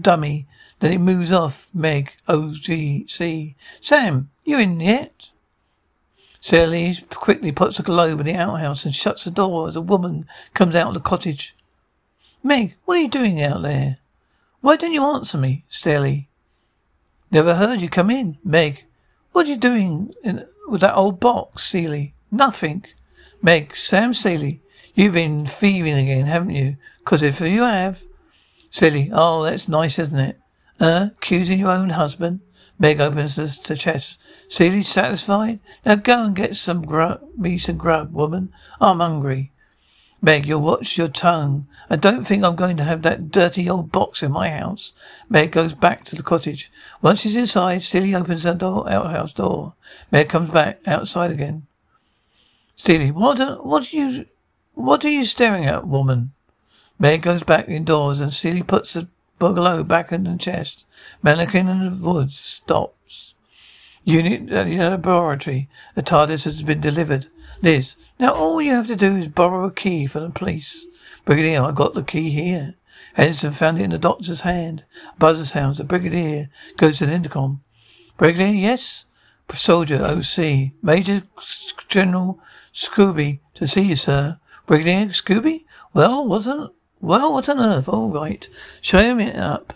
dummy. 0.00 0.46
Then 0.80 0.92
it 0.92 0.98
moves 0.98 1.32
off. 1.32 1.70
Meg, 1.74 2.12
O 2.26 2.52
G 2.52 3.04
C. 3.08 3.56
Sam, 3.80 4.30
you 4.44 4.58
in 4.58 4.80
yet? 4.80 5.30
Sally 6.48 6.96
quickly 7.10 7.52
puts 7.52 7.78
a 7.78 7.82
globe 7.82 8.20
in 8.20 8.24
the 8.24 8.34
outhouse 8.34 8.86
and 8.86 8.94
shuts 8.94 9.24
the 9.24 9.30
door 9.30 9.68
as 9.68 9.76
a 9.76 9.82
woman 9.82 10.26
comes 10.54 10.74
out 10.74 10.88
of 10.88 10.94
the 10.94 11.00
cottage. 11.00 11.54
Meg, 12.42 12.74
what 12.86 12.96
are 12.96 13.02
you 13.02 13.08
doing 13.08 13.42
out 13.42 13.60
there? 13.60 13.98
Why 14.62 14.76
don't 14.76 14.94
you 14.94 15.04
answer 15.04 15.36
me, 15.36 15.66
Sally? 15.68 16.30
Never 17.30 17.56
heard 17.56 17.82
you 17.82 17.90
come 17.90 18.10
in. 18.10 18.38
Meg, 18.42 18.84
what 19.32 19.44
are 19.44 19.50
you 19.50 19.58
doing 19.58 20.14
in, 20.24 20.46
with 20.66 20.80
that 20.80 20.96
old 20.96 21.20
box, 21.20 21.64
Seeley? 21.64 22.14
Nothing. 22.30 22.86
Meg, 23.42 23.76
Sam 23.76 24.14
Seeley, 24.14 24.62
you've 24.94 25.12
been 25.12 25.44
thieving 25.44 25.98
again, 25.98 26.24
haven't 26.24 26.54
you? 26.54 26.78
Because 27.00 27.20
if 27.20 27.42
you 27.42 27.64
have. 27.64 28.04
Seeley, 28.70 29.10
oh, 29.12 29.42
that's 29.42 29.68
nice, 29.68 29.98
isn't 29.98 30.18
it? 30.18 30.40
Uh, 30.80 31.10
accusing 31.14 31.58
your 31.58 31.72
own 31.72 31.90
husband? 31.90 32.40
Meg 32.78 33.00
opens 33.00 33.36
the, 33.36 33.58
the 33.66 33.76
chest. 33.76 34.18
Seeley 34.48 34.82
satisfied? 34.82 35.58
Now 35.84 35.96
go 35.96 36.24
and 36.24 36.36
get 36.36 36.56
some 36.56 36.84
grub, 36.84 37.22
me 37.36 37.58
some 37.58 37.76
grub, 37.76 38.12
woman. 38.12 38.52
I'm 38.80 39.00
hungry. 39.00 39.50
Meg, 40.20 40.46
you'll 40.46 40.62
watch 40.62 40.98
your 40.98 41.08
tongue. 41.08 41.66
I 41.88 41.96
don't 41.96 42.24
think 42.24 42.42
I'm 42.42 42.56
going 42.56 42.76
to 42.76 42.84
have 42.84 43.02
that 43.02 43.30
dirty 43.30 43.68
old 43.68 43.92
box 43.92 44.22
in 44.22 44.32
my 44.32 44.50
house. 44.50 44.92
Meg 45.28 45.52
goes 45.52 45.74
back 45.74 46.04
to 46.06 46.16
the 46.16 46.22
cottage. 46.22 46.72
Once 47.00 47.20
she's 47.20 47.36
inside, 47.36 47.82
Steely 47.82 48.14
opens 48.14 48.42
the 48.42 48.54
door, 48.54 48.88
outhouse 48.90 49.32
door. 49.32 49.74
Meg 50.10 50.28
comes 50.28 50.50
back 50.50 50.80
outside 50.86 51.30
again. 51.30 51.66
Steely, 52.76 53.10
what, 53.10 53.40
are, 53.40 53.56
what 53.56 53.92
are 53.92 53.96
you, 53.96 54.26
what 54.74 55.04
are 55.04 55.10
you 55.10 55.24
staring 55.24 55.66
at, 55.66 55.86
woman? 55.86 56.32
Meg 56.98 57.22
goes 57.22 57.44
back 57.44 57.68
indoors 57.68 58.20
and 58.20 58.32
Steely 58.32 58.64
puts 58.64 58.94
the 58.94 59.08
bungalow 59.38 59.82
back 59.82 60.12
in 60.12 60.24
the 60.24 60.36
chest. 60.36 60.84
Mannequin 61.22 61.68
in 61.68 61.84
the 61.84 62.04
woods 62.04 62.36
stops. 62.38 63.34
Unit 64.04 64.50
at 64.50 64.66
the 64.66 64.78
laboratory. 64.78 65.68
The 65.94 66.02
TARDIS 66.02 66.44
has 66.44 66.62
been 66.62 66.80
delivered. 66.80 67.26
Liz, 67.60 67.94
now 68.18 68.32
all 68.32 68.62
you 68.62 68.72
have 68.72 68.86
to 68.86 68.96
do 68.96 69.16
is 69.16 69.28
borrow 69.28 69.66
a 69.66 69.70
key 69.70 70.06
from 70.06 70.24
the 70.24 70.30
police. 70.30 70.86
Brigadier, 71.24 71.62
I 71.62 71.72
got 71.72 71.94
the 71.94 72.02
key 72.02 72.30
here. 72.30 72.74
Henderson 73.14 73.52
found 73.52 73.78
it 73.78 73.84
in 73.84 73.90
the 73.90 73.98
doctor's 73.98 74.42
hand. 74.42 74.84
Buzzer 75.18 75.44
sounds. 75.44 75.78
The 75.78 75.84
brigadier 75.84 76.48
goes 76.76 76.98
to 76.98 77.06
the 77.06 77.12
intercom. 77.12 77.62
Brigadier, 78.16 78.54
yes? 78.54 79.06
Soldier, 79.52 80.02
OC. 80.04 80.72
Major 80.82 81.22
General 81.88 82.38
Scobie, 82.72 83.40
to 83.54 83.66
see 83.66 83.82
you, 83.82 83.96
sir. 83.96 84.38
Brigadier 84.66 85.08
Scobie? 85.08 85.64
Well, 85.92 86.32
on, 86.32 86.70
well, 87.00 87.32
what 87.32 87.48
on 87.48 87.60
earth? 87.60 87.88
All 87.88 88.10
right. 88.10 88.48
Show 88.80 89.00
him 89.00 89.20
it 89.20 89.36
up. 89.36 89.74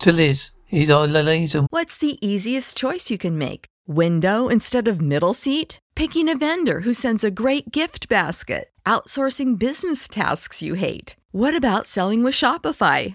To 0.00 0.12
Liz. 0.12 0.50
He's 0.66 0.90
our 0.90 1.06
liaison. 1.06 1.66
What's 1.70 1.98
the 1.98 2.18
easiest 2.26 2.76
choice 2.76 3.10
you 3.10 3.18
can 3.18 3.38
make? 3.38 3.66
Window 3.86 4.48
instead 4.48 4.88
of 4.88 5.00
middle 5.00 5.34
seat? 5.34 5.78
Picking 5.94 6.28
a 6.28 6.36
vendor 6.36 6.80
who 6.80 6.92
sends 6.92 7.22
a 7.22 7.30
great 7.30 7.70
gift 7.70 8.08
basket? 8.08 8.70
Outsourcing 8.84 9.58
business 9.58 10.08
tasks 10.08 10.62
you 10.62 10.74
hate? 10.74 11.16
What 11.30 11.56
about 11.56 11.86
selling 11.86 12.22
with 12.22 12.34
Shopify? 12.34 13.14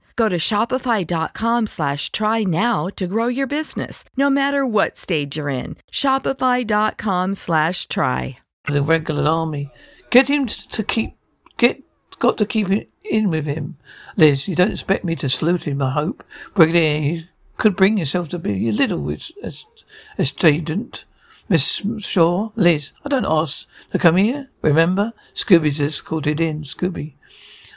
Go 0.15 0.29
to 0.29 0.37
shopify.com 0.37 1.67
slash 1.67 2.11
try 2.11 2.43
now 2.43 2.87
to 2.95 3.07
grow 3.07 3.27
your 3.27 3.47
business, 3.47 4.03
no 4.17 4.29
matter 4.29 4.65
what 4.65 4.97
stage 4.97 5.37
you're 5.37 5.49
in. 5.49 5.77
Shopify.com 5.91 7.35
slash 7.35 7.87
try. 7.87 8.39
The 8.67 8.81
regular 8.81 9.29
army. 9.29 9.71
Get 10.09 10.27
him 10.27 10.47
to, 10.47 10.83
keep, 10.83 11.15
get, 11.57 11.81
got 12.19 12.37
to 12.37 12.45
keep 12.45 12.67
in 13.03 13.29
with 13.29 13.45
him. 13.45 13.77
Liz, 14.17 14.47
you 14.47 14.55
don't 14.55 14.71
expect 14.71 15.03
me 15.05 15.15
to 15.15 15.29
salute 15.29 15.63
him, 15.63 15.81
I 15.81 15.91
hope. 15.91 16.23
Brigadier, 16.53 16.99
you 16.99 17.23
could 17.57 17.75
bring 17.75 17.97
yourself 17.97 18.29
to 18.29 18.39
be 18.39 18.69
a 18.69 18.71
little 18.71 19.09
as 19.11 19.65
a 20.17 20.25
student, 20.25 21.05
Miss 21.51 21.81
Shaw, 21.99 22.49
Liz, 22.55 22.91
I 23.03 23.09
don't 23.09 23.25
ask 23.25 23.67
to 23.91 23.99
come 23.99 24.15
here. 24.15 24.49
Remember? 24.61 25.11
Scobie's 25.33 25.81
escorted 25.81 26.39
in. 26.39 26.63
Scobie. 26.63 27.15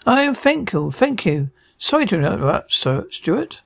I 0.07 0.33
thank 0.33 0.73
you, 0.73 0.93
thank 0.93 1.27
you. 1.27 1.51
Sorry 1.85 2.07
to 2.07 2.17
interrupt, 2.17 2.73
Sir 2.73 3.07
Stuart. 3.11 3.61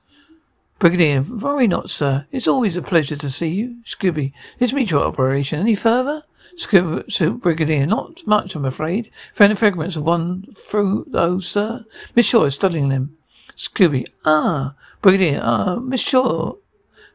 Brigadier, 0.77 1.21
worry 1.21 1.67
not, 1.67 1.89
sir. 1.89 2.25
It's 2.33 2.49
always 2.49 2.75
a 2.75 2.81
pleasure 2.81 3.15
to 3.15 3.29
see 3.29 3.47
you. 3.47 3.77
Scobie, 3.85 4.33
this 4.59 4.73
meet 4.73 4.91
your 4.91 5.03
operation. 5.05 5.61
Any 5.61 5.73
further? 5.73 6.23
Scobie, 6.57 7.39
Brigadier, 7.39 7.85
not 7.85 8.27
much, 8.27 8.55
I'm 8.55 8.65
afraid. 8.65 9.09
Found 9.35 9.57
fragments 9.57 9.95
of 9.95 10.03
one 10.03 10.47
through, 10.53 11.07
oh, 11.13 11.39
sir. 11.39 11.85
Miss 12.13 12.25
Shaw 12.25 12.43
is 12.43 12.55
studying 12.55 12.89
them. 12.89 13.15
Scobie, 13.55 14.07
ah, 14.25 14.75
Brigadier, 15.01 15.39
ah, 15.41 15.77
Miss 15.77 16.01
Shaw. 16.01 16.55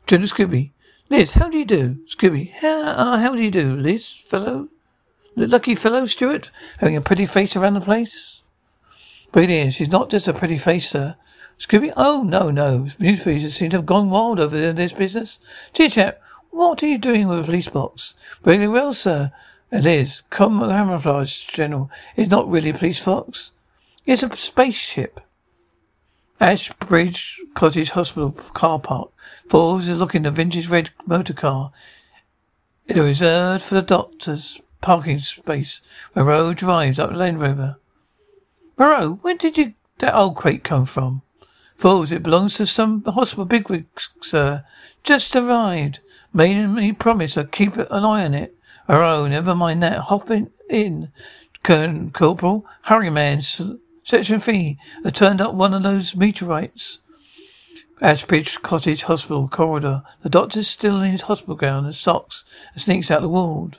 General 0.07 0.29
Scobie, 0.29 0.71
Liz, 1.11 1.33
how 1.33 1.51
do 1.51 1.59
you 1.59 1.67
do? 1.67 1.99
Scobie, 2.09 2.51
how, 2.51 2.81
uh, 2.81 3.19
how 3.19 3.35
do 3.35 3.43
you 3.43 3.51
do, 3.51 3.77
Liz, 3.77 4.11
fellow? 4.11 4.69
Lucky 5.37 5.75
fellow, 5.75 6.07
Stuart, 6.07 6.51
having 6.79 6.97
a 6.97 7.03
pretty 7.03 7.27
face 7.27 7.55
around 7.55 7.75
the 7.75 7.83
place. 7.83 8.41
Brigadier, 9.35 9.73
she's 9.73 9.91
not 9.91 10.11
just 10.11 10.29
a 10.29 10.33
pretty 10.33 10.57
face, 10.57 10.91
sir. 10.91 11.17
Scobie, 11.59 11.93
oh, 11.97 12.23
no, 12.23 12.53
no. 12.53 12.87
Newspapers 13.01 13.53
seem 13.53 13.71
to 13.71 13.79
have 13.79 13.85
gone 13.85 14.09
wild 14.09 14.39
over 14.39 14.73
this 14.73 14.93
business. 14.93 15.41
Dear 15.73 15.89
chap, 15.89 16.21
what 16.51 16.85
are 16.85 16.87
you 16.87 16.99
doing 16.99 17.27
with 17.27 17.41
a 17.41 17.43
police 17.43 17.69
box? 17.69 18.15
Very 18.45 18.69
well, 18.69 18.95
sir. 18.95 19.33
It 19.73 19.87
is. 19.87 20.23
Come 20.31 20.61
camouflage, 20.61 21.47
General. 21.47 21.91
It's 22.15 22.31
not 22.31 22.49
really 22.49 22.71
a 22.71 22.75
police 22.75 23.05
box. 23.05 23.51
It's 24.07 24.23
a 24.23 24.37
spaceship. 24.37 25.19
Ashbridge 26.41 27.41
Cottage 27.55 27.91
Hospital 27.91 28.31
car 28.31 28.79
park. 28.79 29.11
Forbes 29.49 29.89
is 29.89 29.99
looking 29.99 30.27
at 30.27 30.29
a 30.29 30.31
vintage 30.31 30.69
red 30.69 30.91
motor 31.07 31.35
car. 31.35 31.73
It 32.87 32.97
is 32.97 33.05
reserved 33.05 33.65
for 33.65 33.75
the 33.75 33.83
doctor's 33.83 34.61
parking 34.81 35.19
space. 35.19 35.83
Munro 36.15 36.55
drives 36.55 37.01
up 37.01 37.11
Land 37.11 37.41
Rover. 37.41 37.79
Munro, 38.77 39.19
where 39.23 39.37
did 39.37 39.57
you 39.57 39.75
that 39.99 40.15
old 40.15 40.37
crate 40.37 40.65
come 40.65 40.87
from? 40.87 41.23
Forbes, 41.77 42.13
it 42.13 42.23
belongs 42.23 42.55
to 42.57 42.67
some 42.67 43.03
hospital 43.05 43.45
bigwig, 43.45 43.87
sir. 44.21 44.65
Just 45.03 45.35
arrived. 45.37 46.01
Made 46.33 46.67
me 46.69 46.93
promise 46.93 47.37
I'd 47.37 47.53
keep 47.53 47.77
an 47.77 47.87
eye 47.91 48.25
on 48.25 48.35
it. 48.35 48.57
Oh, 48.89 49.27
never 49.29 49.55
mind 49.55 49.83
that. 49.83 49.99
Hop 49.99 50.31
in, 50.31 50.51
in. 50.69 51.13
Colonel 51.63 52.11
Corporal. 52.11 52.67
Hurry, 52.83 53.11
man. 53.11 53.41
Section 53.43 54.41
three. 54.41 54.79
I 55.05 55.11
turned 55.11 55.41
up 55.41 55.55
one 55.55 55.73
of 55.73 55.83
those 55.83 56.15
meteorites. 56.15 56.99
Ashbridge 58.03 58.61
Cottage 58.63 59.05
Hospital 59.05 59.49
corridor. 59.49 60.03
The 60.23 60.29
doctor's 60.29 60.69
still 60.69 61.01
in 61.01 61.13
his 61.13 61.23
hospital 61.23 61.55
gown 61.55 61.85
and 61.85 61.95
socks 61.95 62.45
and 62.73 62.83
sneaks 62.83 63.11
out 63.11 63.23
the 63.23 63.29
ward. 63.29 63.79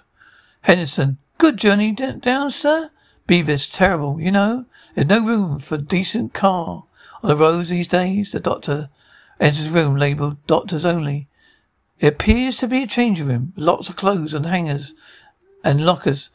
Henderson. 0.61 1.17
Good 1.37 1.57
journey 1.57 1.91
d- 1.91 2.13
down, 2.13 2.49
sir? 2.49 2.89
Beavis. 3.27 3.69
Terrible, 3.71 4.19
you 4.19 4.31
know. 4.31 4.65
There's 4.95 5.07
no 5.07 5.25
room 5.25 5.59
for 5.59 5.75
a 5.75 5.79
decent 5.79 6.33
car. 6.33 6.85
On 7.21 7.29
the 7.29 7.35
roads 7.35 7.69
these 7.69 7.87
days, 7.87 8.31
the 8.31 8.39
doctor 8.39 8.89
enters 9.39 9.67
a 9.67 9.71
room 9.71 9.97
labelled 9.97 10.45
Doctors 10.47 10.85
Only. 10.85 11.27
It 11.99 12.07
appears 12.07 12.57
to 12.57 12.67
be 12.67 12.83
a 12.83 12.87
changing 12.87 13.27
room, 13.27 13.53
lots 13.57 13.89
of 13.89 13.97
clothes 13.97 14.33
and 14.33 14.45
hangers 14.45 14.93
and 15.63 15.85
lockers. 15.85 16.29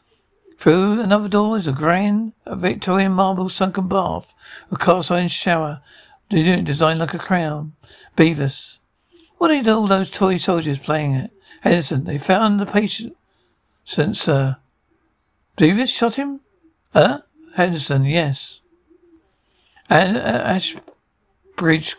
Through 0.59 1.01
another 1.01 1.29
door 1.29 1.57
is 1.57 1.67
a 1.67 1.73
grand 1.73 2.35
a 2.45 2.55
Victorian 2.55 3.13
marble 3.13 3.49
sunken 3.49 3.89
bath, 3.89 4.35
a 4.71 4.77
cast 4.77 5.11
iron 5.11 5.29
shower, 5.29 5.81
designed 6.29 6.99
like 6.99 7.15
a 7.15 7.19
crown. 7.19 7.73
Beavis. 8.15 8.79
What 9.39 9.51
are 9.51 9.71
all 9.73 9.87
those 9.87 10.11
toy 10.11 10.37
soldiers 10.37 10.79
playing 10.79 11.15
at? 11.15 11.31
Henderson, 11.63 12.05
they 12.05 12.19
found 12.19 12.61
the 12.61 12.67
patient, 12.67 13.17
sir. 13.85 14.59
Beavis 15.57 15.89
shot 15.89 16.17
him? 16.17 16.41
Huh? 16.93 17.23
Henderson, 17.61 18.05
yes. 18.05 18.63
And 19.91 20.17
uh, 20.17 20.43
Ashbridge 21.61 21.95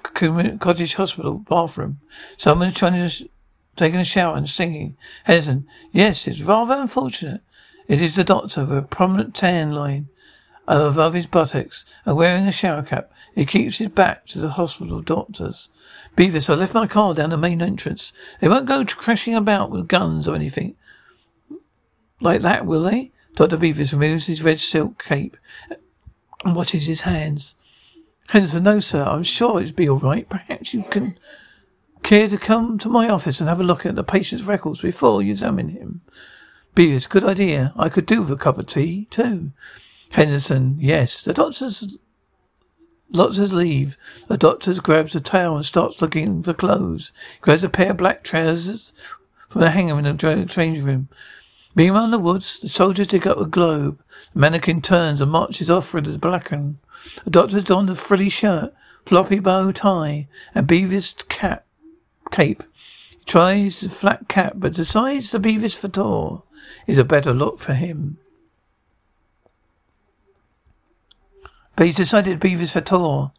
Cottage 0.59 0.95
Hospital 0.95 1.35
bathroom. 1.35 1.99
Someone's 2.35 2.73
trying 2.73 2.93
to 2.93 3.29
taking 3.75 3.99
a 3.99 4.03
shower 4.03 4.35
and 4.35 4.49
singing. 4.49 4.97
Henderson, 5.25 5.67
yes, 5.91 6.27
it's 6.27 6.41
rather 6.41 6.73
unfortunate. 6.73 7.41
It 7.87 8.01
is 8.01 8.15
the 8.15 8.23
doctor 8.23 8.65
with 8.65 8.77
a 8.77 8.81
prominent 8.81 9.35
tan 9.35 9.71
line 9.71 10.09
above 10.67 11.13
his 11.13 11.27
buttocks 11.27 11.85
and 12.05 12.17
wearing 12.17 12.47
a 12.47 12.51
shower 12.51 12.81
cap. 12.81 13.11
He 13.35 13.45
keeps 13.45 13.77
his 13.77 13.89
back 13.89 14.25
to 14.27 14.39
the 14.39 14.49
hospital 14.49 15.01
doctors. 15.01 15.69
Beavis, 16.17 16.49
I 16.49 16.55
left 16.55 16.73
my 16.73 16.87
car 16.87 17.13
down 17.13 17.29
the 17.29 17.37
main 17.37 17.61
entrance. 17.61 18.11
They 18.39 18.47
won't 18.47 18.65
go 18.65 18.83
crashing 18.83 19.35
about 19.35 19.69
with 19.69 19.87
guns 19.87 20.27
or 20.27 20.33
anything 20.33 20.75
like 22.19 22.41
that, 22.41 22.65
will 22.65 22.83
they? 22.83 23.11
Dr. 23.35 23.57
Beavis 23.57 23.91
removes 23.91 24.27
his 24.27 24.43
red 24.43 24.59
silk 24.59 25.03
cape 25.03 25.37
and 26.43 26.55
watches 26.55 26.85
his 26.85 27.01
hands. 27.01 27.55
Henderson, 28.29 28.63
no, 28.63 28.79
sir. 28.79 29.03
I'm 29.03 29.23
sure 29.23 29.61
it'll 29.61 29.75
be 29.75 29.89
all 29.89 29.99
right. 29.99 30.27
Perhaps 30.29 30.73
you 30.73 30.83
can 30.83 31.17
Care 32.03 32.27
to 32.27 32.37
come 32.37 32.77
to 32.79 32.89
my 32.89 33.07
office 33.09 33.39
and 33.39 33.47
have 33.47 33.59
a 33.59 33.63
look 33.63 33.85
at 33.85 33.95
the 33.95 34.03
patient's 34.03 34.43
records 34.43 34.81
before 34.81 35.21
you 35.21 35.31
examine 35.31 35.69
him? 35.69 36.01
Beavis, 36.75 37.07
good 37.07 37.23
idea. 37.23 37.73
I 37.77 37.89
could 37.89 38.05
do 38.05 38.21
with 38.21 38.31
a 38.31 38.35
cup 38.35 38.57
of 38.57 38.67
tea, 38.67 39.07
too. 39.11 39.51
Henderson, 40.11 40.77
yes. 40.79 41.21
The 41.21 41.33
doctor's 41.33 41.97
lots 43.11 43.37
of 43.37 43.53
leave. 43.53 43.97
The 44.27 44.37
doctor 44.37 44.73
grabs 44.81 45.15
a 45.15 45.21
towel 45.21 45.57
and 45.57 45.65
starts 45.65 46.01
looking 46.01 46.41
for 46.43 46.53
clothes. 46.53 47.11
He 47.35 47.39
grabs 47.41 47.63
a 47.63 47.69
pair 47.69 47.91
of 47.91 47.97
black 47.97 48.23
trousers 48.23 48.93
from 49.49 49.61
the 49.61 49.71
hanger 49.71 49.97
in 49.99 50.05
the 50.05 50.45
changing 50.49 50.83
room. 50.83 51.09
Meanwhile 51.73 52.05
in 52.05 52.11
the 52.11 52.19
woods, 52.19 52.59
the 52.59 52.69
soldiers 52.69 53.07
dig 53.07 53.25
up 53.25 53.39
a 53.39 53.45
globe. 53.45 54.01
The 54.33 54.39
mannequin 54.39 54.81
turns 54.81 55.21
and 55.21 55.31
marches 55.31 55.69
off 55.69 55.93
with 55.93 56.05
the 56.05 56.17
blackened. 56.17 56.77
The 57.23 57.29
doctor's 57.29 57.63
donned 57.63 57.89
a 57.89 57.95
frilly 57.95 58.29
shirt, 58.29 58.73
floppy 59.05 59.39
bow 59.39 59.71
tie, 59.71 60.27
and 60.53 60.67
Beavis 60.67 61.27
cap 61.27 61.65
cape. 62.31 62.63
He 63.09 63.25
tries 63.25 63.81
the 63.81 63.89
flat 63.89 64.27
cap, 64.27 64.53
but 64.55 64.73
decides 64.73 65.31
the 65.31 65.39
Beavis 65.39 65.75
Fator 65.75 66.43
is 66.87 66.97
a 66.97 67.03
better 67.03 67.33
look 67.33 67.59
for 67.59 67.73
him. 67.73 68.17
But 71.75 71.87
he's 71.87 71.95
decided 71.95 72.39
Beavis 72.39 72.73
Fator 72.73 73.31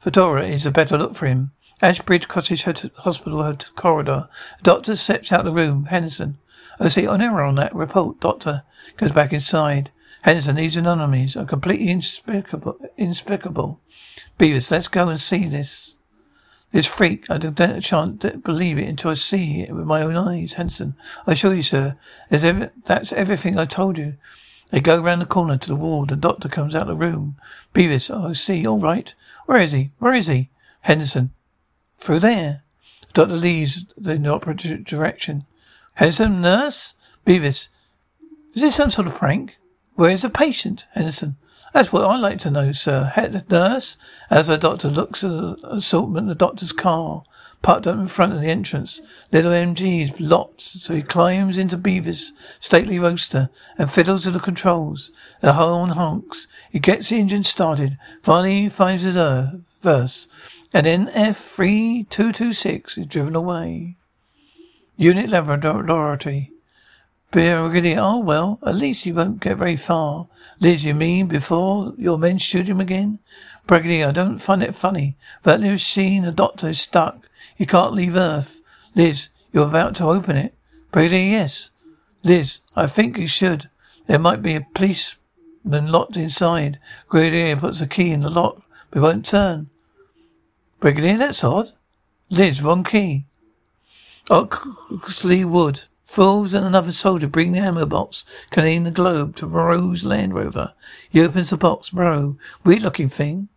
Fedora 0.00 0.48
is 0.48 0.66
a 0.66 0.72
better 0.72 0.98
look 0.98 1.14
for 1.14 1.26
him. 1.26 1.52
Ashbridge 1.80 2.26
Cottage 2.26 2.64
Hospital 2.64 3.56
corridor. 3.76 4.28
Doctor 4.62 4.96
steps 4.96 5.30
out 5.30 5.44
the 5.44 5.52
room. 5.52 5.84
Henderson. 5.86 6.38
Oh, 6.80 6.88
see, 6.88 7.06
on 7.06 7.20
error 7.20 7.42
on 7.42 7.54
that 7.56 7.74
report. 7.74 8.20
Doctor 8.20 8.62
goes 8.96 9.12
back 9.12 9.32
inside. 9.32 9.90
Henderson, 10.22 10.56
these 10.56 10.76
anomalies 10.76 11.36
are 11.36 11.44
completely 11.44 11.88
inexplicable. 11.88 12.78
inexplicable. 12.96 13.80
Beavis, 14.38 14.70
let's 14.70 14.88
go 14.88 15.08
and 15.08 15.20
see 15.20 15.46
this. 15.46 15.96
This 16.72 16.86
freak, 16.86 17.26
I 17.28 17.36
don't 17.36 18.42
believe 18.42 18.78
it 18.78 18.88
until 18.88 19.10
I 19.10 19.14
see 19.14 19.60
it 19.60 19.72
with 19.72 19.84
my 19.84 20.00
own 20.00 20.16
eyes. 20.16 20.54
Henderson, 20.54 20.94
I 21.26 21.32
assure 21.32 21.52
you, 21.52 21.62
sir, 21.62 21.96
that's 22.30 23.12
everything 23.12 23.58
I 23.58 23.66
told 23.66 23.98
you. 23.98 24.14
They 24.70 24.80
go 24.80 24.98
round 24.98 25.20
the 25.20 25.26
corner 25.26 25.58
to 25.58 25.68
the 25.68 25.76
wall. 25.76 26.06
The 26.06 26.16
doctor 26.16 26.48
comes 26.48 26.74
out 26.74 26.88
of 26.88 26.88
the 26.88 26.94
room. 26.94 27.36
Beavis, 27.74 28.10
oh, 28.10 28.32
see, 28.32 28.66
all 28.66 28.78
right. 28.78 29.14
Where 29.44 29.60
is 29.60 29.72
he? 29.72 29.90
Where 29.98 30.14
is 30.14 30.28
he? 30.28 30.48
Henderson, 30.80 31.32
through 31.98 32.20
there. 32.20 32.62
The 33.08 33.12
doctor 33.12 33.36
leaves 33.36 33.84
in 34.02 34.22
the 34.22 34.32
opposite 34.32 34.84
direction. 34.84 35.44
Henderson, 35.94 36.40
nurse? 36.40 36.94
Beavis, 37.26 37.68
is 38.54 38.62
this 38.62 38.74
some 38.74 38.90
sort 38.90 39.06
of 39.06 39.14
prank? 39.14 39.58
Where 39.94 40.10
is 40.10 40.22
the 40.22 40.30
patient? 40.30 40.86
Henderson, 40.92 41.36
that's 41.72 41.92
what 41.92 42.04
I 42.04 42.16
like 42.16 42.38
to 42.40 42.50
know, 42.50 42.72
sir. 42.72 43.04
Head 43.14 43.48
nurse, 43.50 43.96
as 44.30 44.46
the 44.46 44.56
doctor 44.56 44.88
looks 44.88 45.22
at 45.22 45.30
the 45.30 45.56
assortment 45.62 46.28
the 46.28 46.34
doctor's 46.34 46.72
car, 46.72 47.24
parked 47.62 47.86
up 47.86 47.98
in 47.98 48.08
front 48.08 48.32
of 48.32 48.40
the 48.40 48.48
entrance. 48.48 49.00
Little 49.30 49.52
MG 49.52 50.02
is 50.02 50.20
locked, 50.20 50.60
so 50.60 50.94
he 50.94 51.02
climbs 51.02 51.56
into 51.56 51.78
Beavis' 51.78 52.32
stately 52.58 52.98
roadster 52.98 53.48
and 53.78 53.90
fiddles 53.90 54.24
with 54.26 54.34
the 54.34 54.40
controls. 54.40 55.12
The 55.40 55.54
horn 55.54 55.90
honks. 55.90 56.46
He 56.70 56.78
gets 56.78 57.08
the 57.08 57.18
engine 57.18 57.44
started. 57.44 57.98
Finally, 58.22 58.62
he 58.62 58.68
finds 58.68 59.02
his 59.02 59.16
uh, 59.16 59.58
verse. 59.80 60.26
And 60.74 60.86
then 60.86 61.06
F3226 61.08 62.98
is 62.98 63.06
driven 63.06 63.36
away. 63.36 63.96
Unit 65.02 65.28
Laboratory. 65.28 66.52
Brigadier, 67.32 67.98
oh 67.98 68.20
well, 68.20 68.60
at 68.64 68.76
least 68.76 69.02
he 69.02 69.10
won't 69.10 69.40
get 69.40 69.56
very 69.56 69.74
far. 69.74 70.28
Liz, 70.60 70.84
you 70.84 70.94
mean 70.94 71.26
before 71.26 71.92
your 71.98 72.16
men 72.16 72.38
shoot 72.38 72.68
him 72.68 72.78
again? 72.78 73.18
Brigadier, 73.66 74.06
I 74.06 74.12
don't 74.12 74.38
find 74.38 74.62
it 74.62 74.76
funny, 74.76 75.16
but 75.42 75.60
the 75.60 75.70
machine 75.70 76.22
the 76.22 76.30
doctor 76.30 76.68
is 76.68 76.80
stuck. 76.80 77.28
He 77.56 77.66
can't 77.66 77.94
leave 77.94 78.14
Earth. 78.14 78.60
Liz, 78.94 79.30
you're 79.52 79.66
about 79.66 79.96
to 79.96 80.04
open 80.06 80.36
it. 80.36 80.54
Brigadier, 80.92 81.30
yes. 81.30 81.72
Liz, 82.22 82.60
I 82.76 82.86
think 82.86 83.18
you 83.18 83.26
should. 83.26 83.68
There 84.06 84.20
might 84.20 84.40
be 84.40 84.54
a 84.54 84.68
policeman 84.72 85.90
locked 85.90 86.16
inside. 86.16 86.78
Brigadier 87.10 87.56
puts 87.56 87.80
a 87.80 87.88
key 87.88 88.12
in 88.12 88.20
the 88.20 88.30
lock, 88.30 88.62
but 88.92 89.02
won't 89.02 89.24
turn. 89.24 89.68
Brigadier, 90.78 91.18
that's 91.18 91.42
odd. 91.42 91.72
Liz, 92.30 92.62
wrong 92.62 92.84
key. 92.84 93.26
Oh, 94.30 94.48
Oxley 94.92 95.44
Wood. 95.44 95.84
Forbes 96.04 96.52
and 96.52 96.66
another 96.66 96.92
soldier 96.92 97.26
bring 97.26 97.52
the 97.52 97.58
ammo 97.58 97.86
box 97.86 98.24
containing 98.50 98.84
the 98.84 98.90
globe 98.90 99.34
to 99.36 99.46
Munro's 99.46 100.04
Land 100.04 100.34
Rover. 100.34 100.74
He 101.08 101.22
opens 101.22 101.50
the 101.50 101.56
box. 101.56 101.92
Munro, 101.92 102.36
weird 102.64 102.82
looking 102.82 103.08
thing. 103.08 103.48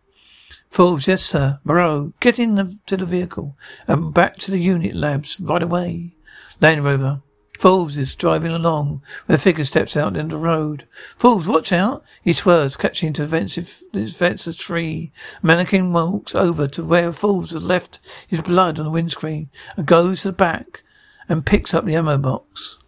Forbes, 0.70 1.06
yes 1.06 1.22
sir. 1.22 1.60
Munro, 1.64 2.14
get 2.18 2.38
in 2.38 2.54
the, 2.54 2.78
to 2.86 2.96
the 2.96 3.04
vehicle 3.04 3.56
and 3.86 4.12
back 4.12 4.36
to 4.38 4.50
the 4.50 4.58
unit 4.58 4.94
labs 4.96 5.38
right 5.38 5.62
away. 5.62 6.12
Land 6.60 6.82
Rover. 6.82 7.20
Forbes 7.58 7.96
is 7.96 8.14
driving 8.14 8.52
along 8.52 9.02
when 9.26 9.36
a 9.36 9.38
figure 9.38 9.64
steps 9.64 9.96
out 9.96 10.16
into 10.16 10.36
the 10.36 10.40
road. 10.40 10.86
Forbes, 11.16 11.46
watch 11.46 11.72
out! 11.72 12.04
He 12.22 12.32
swerves, 12.32 12.76
catching 12.76 13.08
into 13.08 13.26
the 13.26 14.08
fence 14.08 14.46
a 14.46 14.54
tree. 14.54 15.12
Mannequin 15.42 15.92
walks 15.92 16.34
over 16.34 16.68
to 16.68 16.84
where 16.84 17.12
Forbes 17.12 17.52
has 17.52 17.62
left 17.62 17.98
his 18.26 18.42
blood 18.42 18.78
on 18.78 18.84
the 18.84 18.90
windscreen 18.90 19.48
and 19.76 19.86
goes 19.86 20.22
to 20.22 20.28
the 20.28 20.32
back 20.32 20.82
and 21.28 21.46
picks 21.46 21.72
up 21.72 21.84
the 21.84 21.96
ammo 21.96 22.18
box. 22.18 22.78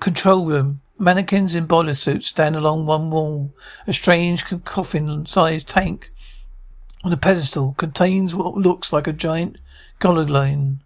Control 0.00 0.46
room. 0.46 0.80
Mannequins 0.98 1.54
in 1.54 1.66
boiler 1.66 1.94
suits 1.94 2.28
stand 2.28 2.56
along 2.56 2.86
one 2.86 3.10
wall. 3.10 3.54
A 3.86 3.92
strange 3.92 4.44
coffin-sized 4.64 5.68
tank 5.68 6.10
on 7.04 7.12
a 7.12 7.16
pedestal 7.16 7.74
contains 7.76 8.34
what 8.34 8.54
looks 8.54 8.92
like 8.92 9.06
a 9.06 9.12
giant 9.12 9.58
line. 10.02 10.82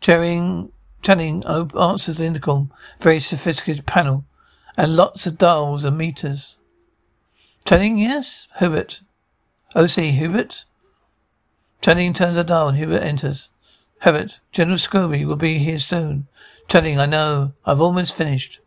Channing, 0.00 0.70
Channing 1.02 1.44
answers 1.46 2.16
the 2.16 2.24
intercom. 2.24 2.72
Very 3.00 3.20
sophisticated 3.20 3.86
panel. 3.86 4.24
And 4.76 4.96
lots 4.96 5.26
of 5.26 5.38
dials 5.38 5.84
and 5.84 5.98
meters. 5.98 6.56
Channing, 7.64 7.98
yes? 7.98 8.46
Hibbert. 8.56 9.00
O.C. 9.74 10.12
Hibbert? 10.12 10.64
Channing 11.80 12.12
turns 12.12 12.36
a 12.36 12.44
dial 12.44 12.68
and 12.68 12.78
Hibbert 12.78 13.02
enters. 13.02 13.50
Herbert, 14.00 14.38
General 14.52 14.78
Scobie 14.78 15.26
will 15.26 15.36
be 15.36 15.58
here 15.58 15.78
soon. 15.78 16.28
Telling, 16.68 17.00
I 17.00 17.06
know. 17.06 17.54
I've 17.66 17.80
almost 17.80 18.14
finished. 18.14 18.60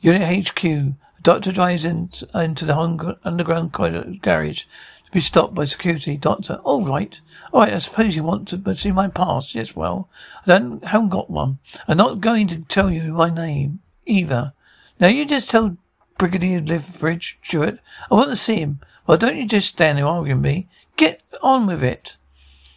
Unit 0.00 0.48
HQ. 0.48 0.62
The 0.62 0.96
doctor 1.22 1.52
drives 1.52 1.84
in, 1.84 2.10
into 2.34 2.64
the 2.64 3.16
underground 3.24 3.72
garage 3.72 4.64
be 5.12 5.20
stopped 5.20 5.54
by 5.54 5.66
security. 5.66 6.16
Doctor, 6.16 6.54
all 6.64 6.82
right. 6.82 7.20
All 7.52 7.60
right, 7.60 7.74
I 7.74 7.78
suppose 7.78 8.16
you 8.16 8.24
want 8.24 8.48
to 8.48 8.74
see 8.74 8.90
my 8.90 9.08
pass. 9.08 9.54
Yes, 9.54 9.76
well, 9.76 10.08
I 10.46 10.58
don't, 10.58 10.84
haven't 10.84 11.10
got 11.10 11.30
one. 11.30 11.58
I'm 11.86 11.98
not 11.98 12.20
going 12.20 12.48
to 12.48 12.62
tell 12.62 12.90
you 12.90 13.12
my 13.12 13.32
name 13.32 13.80
either. 14.06 14.54
Now 14.98 15.08
you 15.08 15.26
just 15.26 15.50
tell 15.50 15.76
Brigadier 16.18 16.60
Lethbridge, 16.60 17.38
Stewart. 17.42 17.78
I 18.10 18.14
want 18.14 18.30
to 18.30 18.36
see 18.36 18.56
him. 18.56 18.80
Well, 19.06 19.18
don't 19.18 19.36
you 19.36 19.46
just 19.46 19.68
stand 19.68 19.98
there 19.98 20.06
arguing 20.06 20.40
me. 20.40 20.68
Get 20.96 21.22
on 21.42 21.66
with 21.66 21.84
it. 21.84 22.16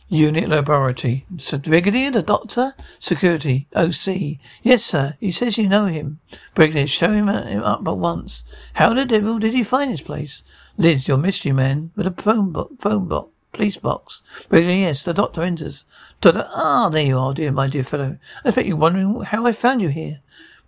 Unit 0.08 0.50
Laboratory. 0.50 1.26
Sir 1.38 1.58
Brigadier, 1.58 2.12
the 2.12 2.22
Doctor? 2.22 2.76
Security. 3.00 3.68
OC. 3.76 4.38
Yes, 4.62 4.84
sir. 4.84 5.16
He 5.20 5.32
says 5.32 5.58
you 5.58 5.68
know 5.68 5.86
him. 5.86 6.20
Brigadier, 6.54 6.88
show 6.88 7.08
uh, 7.08 7.12
him 7.14 7.30
up 7.64 7.88
at 7.88 7.98
once. 7.98 8.44
How 8.74 8.94
the 8.94 9.06
devil 9.06 9.40
did 9.40 9.54
he 9.54 9.64
find 9.64 9.92
this 9.92 10.02
place? 10.02 10.44
Liz, 10.78 11.08
your 11.08 11.18
mystery 11.18 11.52
man, 11.52 11.92
with 11.96 12.08
a 12.08 12.12
phone, 12.12 12.52
bo- 12.52 12.72
phone 12.80 13.08
box. 13.08 13.30
Police 13.54 13.78
box. 13.78 14.22
Brigadier, 14.50 14.88
yes, 14.88 15.04
the 15.04 15.14
doctor 15.14 15.42
enters. 15.42 15.86
Doctor, 16.20 16.50
ah, 16.54 16.90
there 16.90 17.06
you 17.06 17.18
are, 17.18 17.34
dear, 17.34 17.54
my 17.54 17.68
dear 17.68 17.84
fellow. 17.84 18.18
I 18.44 18.52
bet 18.52 18.66
you're 18.66 18.76
wondering 18.76 19.22
how 19.22 19.46
I 19.46 19.54
found 19.54 19.82
you 19.82 19.88
here. 19.88 20.20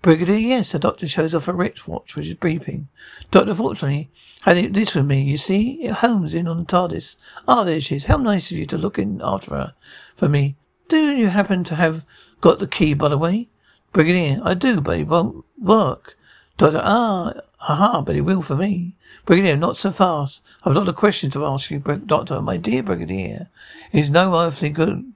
Brigadier, 0.02 0.38
yes, 0.38 0.72
the 0.72 0.80
doctor 0.80 1.06
shows 1.06 1.36
off 1.36 1.50
a 1.50 1.54
wristwatch 1.54 2.15
which 2.15 2.28
is 2.28 2.36
beeping. 2.36 2.86
Doctor, 3.30 3.54
fortunately, 3.54 4.10
had 4.43 4.56
it 4.56 4.74
this 4.74 4.96
with 4.96 5.06
me, 5.06 5.22
you 5.22 5.36
see? 5.36 5.88
Holmes 5.88 6.34
in 6.34 6.48
on 6.48 6.60
the 6.60 6.63
TARDIS. 6.63 7.17
Ah, 7.46 7.65
there 7.65 7.82
she 7.82 7.98
is. 7.98 8.06
How 8.06 8.15
nice 8.15 8.50
of 8.52 8.58
you 8.58 8.65
to 8.67 8.78
look 8.78 8.98
in 8.98 9.20
after 9.22 9.52
her 9.52 9.74
for 10.15 10.30
me. 10.30 10.56
Do 10.88 10.98
you 11.12 11.28
happen 11.28 11.65
to 11.65 11.76
have 11.76 12.06
got 12.39 12.60
the 12.60 12.67
key, 12.67 12.93
by 12.93 13.10
the 13.10 13.17
way? 13.17 13.50
Brigadier, 13.91 14.39
I 14.43 14.54
do, 14.54 14.80
but 14.80 15.00
it 15.00 15.08
won't 15.08 15.43
work. 15.58 16.15
Doctor, 16.58 16.80
ah, 16.82 17.34
aha, 17.60 18.02
but 18.02 18.15
it 18.15 18.22
will 18.22 18.41
for 18.41 18.56
me. 18.56 18.96
Brigadier, 19.27 19.57
not 19.57 19.75
so 19.75 19.91
fast. 19.91 20.41
I've 20.63 20.73
a 20.73 20.79
lot 20.79 20.87
of 20.87 20.95
questions 20.95 21.33
to 21.33 21.45
ask 21.45 21.69
you, 21.69 21.79
Doctor. 21.79 22.41
My 22.41 22.55
dear 22.55 22.81
Brigadier, 22.81 23.49
it 23.91 23.99
is 23.99 24.09
no 24.09 24.39
earthly 24.39 24.69
good 24.69 25.13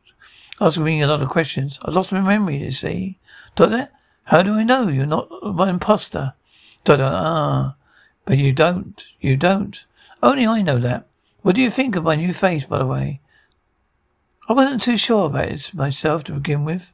asking 0.59 0.83
me 0.83 1.01
a 1.01 1.07
lot 1.07 1.21
of 1.21 1.29
questions. 1.29 1.79
I've 1.85 1.93
lost 1.93 2.11
my 2.11 2.19
memory, 2.19 2.57
you 2.57 2.71
see. 2.71 3.17
Doctor, 3.55 3.87
how 4.25 4.43
do 4.43 4.53
I 4.55 4.63
know 4.63 4.89
you're 4.89 5.05
not 5.05 5.29
an 5.41 5.69
imposter? 5.69 6.33
Doctor, 6.83 7.09
ah, 7.09 7.75
but 8.25 8.37
you 8.37 8.51
don't. 8.51 9.01
You 9.21 9.37
don't. 9.37 9.85
Only 10.21 10.45
I 10.45 10.61
know 10.61 10.77
that. 10.79 11.07
What 11.41 11.55
do 11.55 11.61
you 11.61 11.71
think 11.71 11.95
of 11.95 12.03
my 12.03 12.17
new 12.17 12.33
face, 12.33 12.65
by 12.65 12.79
the 12.79 12.85
way? 12.85 13.21
I 14.49 14.53
wasn't 14.53 14.81
too 14.81 14.97
sure 14.97 15.27
about 15.27 15.47
it 15.47 15.73
myself 15.73 16.25
to 16.25 16.33
begin 16.33 16.65
with, 16.65 16.91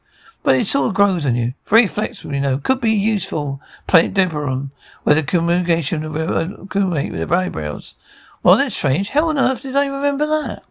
but 0.47 0.55
it 0.55 0.65
sort 0.65 0.87
of 0.87 0.93
grows 0.93 1.25
on 1.25 1.35
you. 1.35 1.53
Very 1.65 1.87
flexible, 1.87 2.33
you 2.33 2.39
know. 2.39 2.57
Could 2.57 2.79
be 2.79 2.93
useful. 2.93 3.59
Planet 3.85 4.13
Delphon, 4.13 4.71
where 5.03 5.13
the 5.13 5.21
communication 5.21 6.05
uh, 6.05 6.07
of 6.07 6.59
accumulate 6.61 7.11
with 7.11 7.27
the 7.27 7.35
eyebrows. 7.35 7.95
Well, 8.43 8.55
that's 8.55 8.73
strange. 8.73 9.09
How 9.09 9.27
on 9.27 9.37
earth 9.37 9.63
did 9.63 9.75
I 9.75 9.87
remember 9.87 10.25
that? 10.25 10.63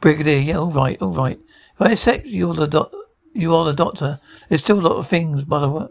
Brigadier, 0.00 0.38
yeah, 0.38 0.56
all 0.56 0.70
right, 0.70 0.96
all 1.02 1.12
right. 1.12 1.38
If 1.74 1.82
I 1.82 1.92
accept 1.92 2.24
you're 2.24 2.54
the 2.54 2.66
doc- 2.66 2.94
you 3.34 3.54
are 3.54 3.66
the 3.66 3.74
doctor. 3.74 4.18
There's 4.48 4.62
still 4.62 4.80
a 4.80 4.88
lot 4.88 4.96
of 4.96 5.08
things, 5.08 5.44
by 5.44 5.60
the 5.60 5.68
way. 5.68 5.88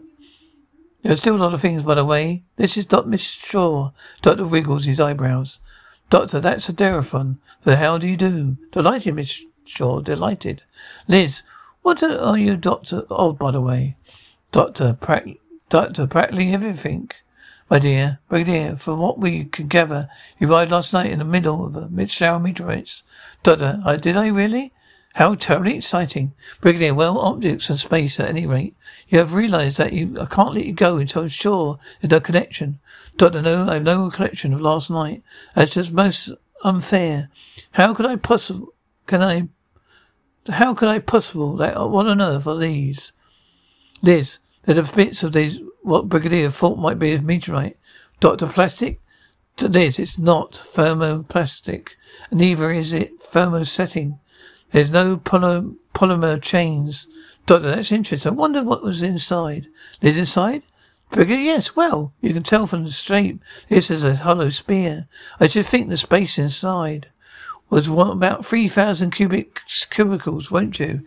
There's 1.04 1.20
still 1.20 1.36
a 1.36 1.44
lot 1.44 1.54
of 1.54 1.60
things, 1.60 1.84
by 1.84 1.94
the 1.94 2.04
way. 2.04 2.42
This 2.56 2.76
is 2.76 2.86
Dr. 2.86 3.06
Miss 3.06 3.22
Shaw. 3.22 3.92
Doctor 4.22 4.46
wiggles 4.46 4.86
his 4.86 4.98
eyebrows. 4.98 5.60
Doctor, 6.10 6.40
that's 6.40 6.68
a 6.68 6.72
Delphon. 6.72 7.38
The 7.62 7.76
hell 7.76 8.00
do 8.00 8.08
you 8.08 8.16
do? 8.16 8.56
Delighted, 8.72 9.14
Miss 9.14 9.44
Shaw. 9.64 10.00
Delighted. 10.00 10.62
Liz, 11.06 11.44
what 11.82 12.02
are 12.02 12.38
you 12.38 12.56
doctor 12.56 13.04
oh, 13.10 13.32
by 13.32 13.50
the 13.50 13.60
way? 13.60 13.96
Doctor, 14.50 14.96
prac- 15.00 15.38
doctor, 15.68 16.06
practically 16.06 16.52
everything. 16.52 17.10
My 17.70 17.78
dear, 17.78 18.18
Brigadier, 18.28 18.76
from 18.76 18.98
what 18.98 19.18
we 19.18 19.44
can 19.44 19.66
gather, 19.66 20.08
you 20.38 20.50
arrived 20.50 20.70
last 20.70 20.92
night 20.92 21.10
in 21.10 21.18
the 21.18 21.24
middle 21.24 21.64
of 21.64 21.74
a 21.74 21.88
mid-shower 21.88 22.38
meteorites. 22.38 23.02
Doctor, 23.42 23.80
I, 23.84 23.96
did 23.96 24.16
I 24.16 24.28
really? 24.28 24.72
How 25.14 25.34
terribly 25.34 25.76
exciting. 25.76 26.32
Brigadier, 26.60 26.94
well, 26.94 27.18
optics 27.18 27.70
and 27.70 27.78
space 27.78 28.20
at 28.20 28.28
any 28.28 28.46
rate. 28.46 28.74
You 29.08 29.18
have 29.18 29.34
realized 29.34 29.78
that 29.78 29.92
you, 29.92 30.18
I 30.20 30.26
can't 30.26 30.54
let 30.54 30.66
you 30.66 30.72
go 30.72 30.98
until 30.98 31.22
I'm 31.22 31.28
sure 31.28 31.78
there's 32.00 32.10
no 32.10 32.20
connection. 32.20 32.78
Doctor, 33.16 33.42
no, 33.42 33.68
I 33.68 33.74
have 33.74 33.82
no 33.82 34.04
recollection 34.04 34.52
of 34.54 34.60
last 34.60 34.90
night. 34.90 35.22
That's 35.54 35.74
just 35.74 35.92
most 35.92 36.30
unfair. 36.62 37.28
How 37.72 37.94
could 37.94 38.06
I 38.06 38.16
possibly, 38.16 38.68
can 39.06 39.22
I, 39.22 39.48
how 40.48 40.74
could 40.74 40.88
I 40.88 40.98
possible 40.98 41.56
that, 41.56 41.76
what 41.88 42.06
on 42.06 42.20
earth 42.20 42.46
are 42.46 42.58
these? 42.58 43.12
Liz, 44.02 44.38
they're 44.64 44.74
the 44.74 44.82
bits 44.82 45.22
of 45.22 45.32
these, 45.32 45.60
what 45.82 46.08
Brigadier 46.08 46.50
thought 46.50 46.78
might 46.78 46.98
be 46.98 47.12
a 47.12 47.22
meteorite. 47.22 47.78
Doctor, 48.20 48.46
plastic? 48.46 49.00
To 49.58 49.68
Liz, 49.68 49.98
it's 49.98 50.18
not 50.18 50.52
thermoplastic. 50.52 51.88
Neither 52.30 52.70
is 52.72 52.92
it 52.92 53.20
thermosetting. 53.20 54.18
There's 54.72 54.90
no 54.90 55.18
poly- 55.18 55.76
polymer 55.94 56.40
chains. 56.40 57.06
Doctor, 57.46 57.74
that's 57.74 57.92
interesting. 57.92 58.32
I 58.32 58.34
wonder 58.34 58.62
what 58.62 58.82
was 58.82 59.02
inside. 59.02 59.66
Liz 60.00 60.16
inside? 60.16 60.62
Brigadier, 61.10 61.44
yes, 61.44 61.76
well, 61.76 62.14
you 62.22 62.32
can 62.32 62.42
tell 62.42 62.66
from 62.66 62.84
the 62.84 62.90
shape 62.90 63.42
this 63.68 63.90
is 63.90 64.02
a 64.02 64.16
hollow 64.16 64.48
spear. 64.48 65.08
I 65.38 65.46
should 65.46 65.66
think 65.66 65.90
the 65.90 65.98
space 65.98 66.38
inside 66.38 67.08
was 67.72 67.88
what, 67.88 68.12
about 68.12 68.44
3,000 68.44 69.12
cubic 69.12 69.60
cubicles, 69.88 70.50
won't 70.50 70.78
you? 70.78 71.00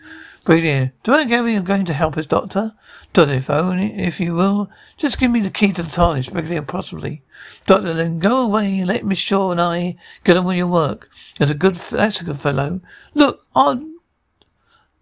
Brigadier, 0.45 0.93
do 1.03 1.13
I 1.13 1.25
gather 1.25 1.47
you're 1.47 1.61
going 1.61 1.85
to 1.85 1.93
help 1.93 2.17
us, 2.17 2.25
Doctor? 2.25 2.73
Doctor, 3.13 3.33
if 3.33 3.51
only, 3.51 3.93
if 3.93 4.19
you 4.19 4.33
will, 4.33 4.71
just 4.97 5.19
give 5.19 5.29
me 5.29 5.41
the 5.41 5.51
key 5.51 5.73
to 5.73 5.83
the 5.83 5.91
TARDIS, 5.91 6.31
Brigadier, 6.31 6.63
possibly. 6.63 7.21
Doctor, 7.67 7.93
then 7.93 8.17
go 8.17 8.43
away 8.43 8.79
and 8.79 8.87
let 8.87 9.05
Miss 9.05 9.19
Shaw 9.19 9.51
and 9.51 9.61
I 9.61 9.95
get 10.23 10.37
on 10.37 10.45
with 10.45 10.57
your 10.57 10.65
work. 10.65 11.07
That's 11.37 11.51
a 11.51 11.55
good, 11.55 11.75
that's 11.75 12.21
a 12.21 12.23
good 12.23 12.39
fellow. 12.39 12.81
Look, 13.13 13.45
I, 13.55 13.85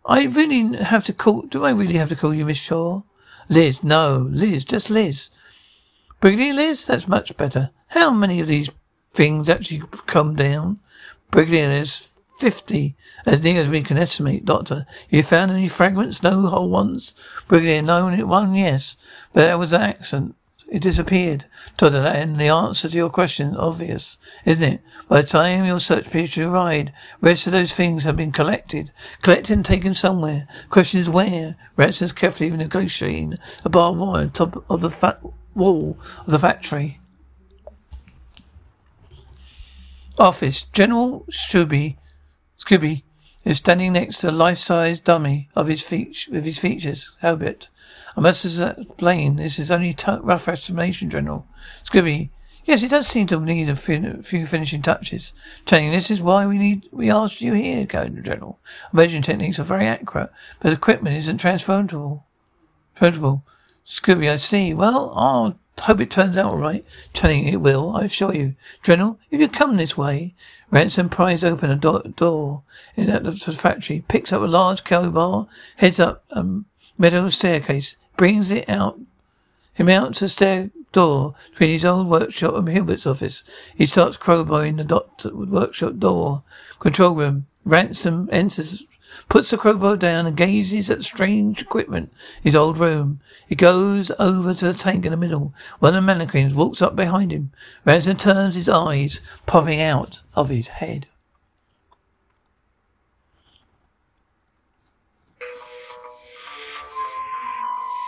I 0.05 0.23
really 0.23 0.75
have 0.83 1.05
to 1.05 1.13
call, 1.13 1.43
do 1.43 1.63
I 1.63 1.71
really 1.71 1.97
have 1.97 2.09
to 2.09 2.17
call 2.17 2.33
you 2.33 2.45
Miss 2.45 2.57
Shaw? 2.57 3.03
Liz, 3.47 3.85
no, 3.85 4.17
Liz, 4.29 4.65
just 4.65 4.89
Liz. 4.89 5.29
Brigadier 6.19 6.55
Liz, 6.55 6.85
that's 6.85 7.07
much 7.07 7.37
better. 7.37 7.69
How 7.87 8.11
many 8.11 8.41
of 8.41 8.47
these 8.47 8.69
things 9.13 9.47
actually 9.47 9.83
come 10.07 10.35
down? 10.35 10.81
Brigadier, 11.33 11.71
is 11.71 12.09
fifty, 12.37 12.95
as 13.25 13.41
near 13.41 13.59
as 13.59 13.67
we 13.67 13.81
can 13.81 13.97
estimate, 13.97 14.45
Doctor. 14.45 14.85
You 15.09 15.23
found 15.23 15.49
any 15.49 15.67
fragments? 15.67 16.21
No 16.21 16.45
whole 16.45 16.69
ones? 16.69 17.15
Brigadier, 17.47 17.81
no, 17.81 18.15
one, 18.27 18.53
yes. 18.53 18.95
But 19.33 19.45
that 19.45 19.57
was 19.57 19.73
an 19.73 19.81
accident. 19.81 20.35
It 20.67 20.83
disappeared. 20.83 21.45
Doctor, 21.75 21.97
and 21.97 22.37
the 22.37 22.49
answer 22.49 22.87
to 22.87 22.95
your 22.95 23.09
question 23.09 23.47
is 23.47 23.57
obvious, 23.57 24.19
isn't 24.45 24.63
it? 24.63 24.81
By 25.07 25.23
the 25.23 25.27
time 25.27 25.65
your 25.65 25.79
search 25.79 26.11
period 26.11 26.37
arrived, 26.37 26.91
rest 27.19 27.47
of 27.47 27.53
those 27.53 27.73
things 27.73 28.03
have 28.03 28.15
been 28.15 28.31
collected. 28.31 28.91
Collected 29.23 29.53
and 29.53 29.65
taken 29.65 29.95
somewhere. 29.95 30.47
Question 30.69 30.99
is 30.99 31.09
where? 31.09 31.55
Ransom's 31.75 32.11
carefully 32.11 32.51
negotiating 32.51 33.39
a 33.65 33.69
barbed 33.69 33.97
wire 33.97 34.21
on 34.21 34.29
top 34.29 34.63
of 34.69 34.81
the 34.81 34.91
fat 34.91 35.19
wall 35.55 35.97
of 36.19 36.27
the 36.27 36.37
factory. 36.37 36.99
Office. 40.17 40.63
General 40.63 41.25
Scobie, 41.29 41.97
Scobie 42.59 43.03
is 43.43 43.57
standing 43.57 43.93
next 43.93 44.19
to 44.19 44.29
a 44.29 44.31
life-size 44.31 44.99
dummy 44.99 45.49
of 45.55 45.67
his 45.67 45.81
features, 45.81 46.31
with 46.31 46.45
his 46.45 46.59
features. 46.59 47.11
Albert. 47.21 47.69
I 48.15 48.21
must 48.21 48.45
explain, 48.45 49.35
this 49.37 49.57
is 49.57 49.71
only 49.71 49.97
rough 50.21 50.47
estimation, 50.47 51.09
General. 51.09 51.47
Scobie, 51.83 52.29
yes, 52.63 52.83
it 52.83 52.89
does 52.89 53.07
seem 53.07 53.27
to 53.27 53.39
need 53.39 53.69
a 53.69 53.75
few 53.75 54.45
finishing 54.45 54.81
touches. 54.81 55.33
Telling 55.65 55.91
this 55.91 56.11
is 56.11 56.21
why 56.21 56.45
we 56.45 56.57
need, 56.57 56.87
we 56.91 57.09
asked 57.09 57.41
you 57.41 57.53
here, 57.53 57.85
General. 57.85 58.59
Measuring 58.93 59.23
techniques 59.23 59.59
are 59.59 59.63
very 59.63 59.87
accurate, 59.87 60.31
but 60.61 60.71
equipment 60.71 61.17
isn't 61.17 61.39
transferable. 61.39 62.25
Transferable. 62.95 63.43
Scobie, 63.85 64.31
I 64.31 64.37
see. 64.37 64.73
Well, 64.73 65.11
I'll 65.15 65.59
hope 65.79 65.99
it 65.99 66.11
turns 66.11 66.37
out 66.37 66.51
all 66.51 66.57
right. 66.57 66.85
Telling 67.13 67.47
it 67.47 67.61
will, 67.61 67.95
I 67.95 68.05
assure 68.05 68.33
you. 68.33 68.55
General, 68.83 69.19
if 69.31 69.39
you 69.39 69.47
come 69.47 69.77
this 69.77 69.97
way, 69.97 70.33
Ransom 70.71 71.09
pries 71.09 71.43
open 71.43 71.69
a 71.69 71.75
do- 71.75 72.13
door 72.15 72.63
in 72.95 73.07
the 73.07 73.31
factory, 73.57 74.03
picks 74.07 74.33
up 74.33 74.41
a 74.41 74.45
large 74.45 74.83
crowbar, 74.83 75.47
heads 75.77 75.99
up 75.99 76.23
a 76.31 76.45
metal 76.97 77.29
staircase, 77.31 77.95
brings 78.17 78.51
it 78.51 78.67
out, 78.69 78.99
out 79.79 80.13
to 80.15 80.25
the 80.25 80.29
stair 80.29 80.71
door 80.93 81.35
between 81.51 81.71
his 81.71 81.85
own 81.85 82.07
workshop 82.07 82.55
and 82.55 82.69
Hilbert's 82.69 83.05
office. 83.05 83.43
He 83.75 83.85
starts 83.85 84.15
crowbarring 84.15 84.77
the 84.77 84.83
doctor 84.83 85.35
workshop 85.35 85.97
door. 85.97 86.43
Control 86.79 87.15
room. 87.15 87.47
Ransom 87.65 88.29
enters, 88.31 88.83
puts 89.33 89.49
the 89.49 89.57
crowbar 89.57 89.97
down 89.97 90.27
and 90.27 90.37
gazes 90.37 90.91
at 90.91 91.03
strange 91.03 91.59
equipment 91.59 92.13
his 92.43 92.55
old 92.55 92.77
room. 92.77 93.19
He 93.47 93.55
goes 93.55 94.11
over 94.19 94.53
to 94.53 94.65
the 94.65 94.75
tank 94.75 95.05
in 95.05 95.11
the 95.11 95.17
middle. 95.17 95.55
One 95.79 95.95
of 95.95 96.03
the 96.03 96.05
mannequins 96.05 96.53
walks 96.53 96.83
up 96.83 96.95
behind 96.95 97.31
him. 97.31 97.51
Ransom 97.83 98.17
turns 98.17 98.53
his 98.53 98.69
eyes, 98.69 99.21
popping 99.47 99.81
out 99.81 100.21
of 100.35 100.49
his 100.49 100.67
head. 100.67 101.07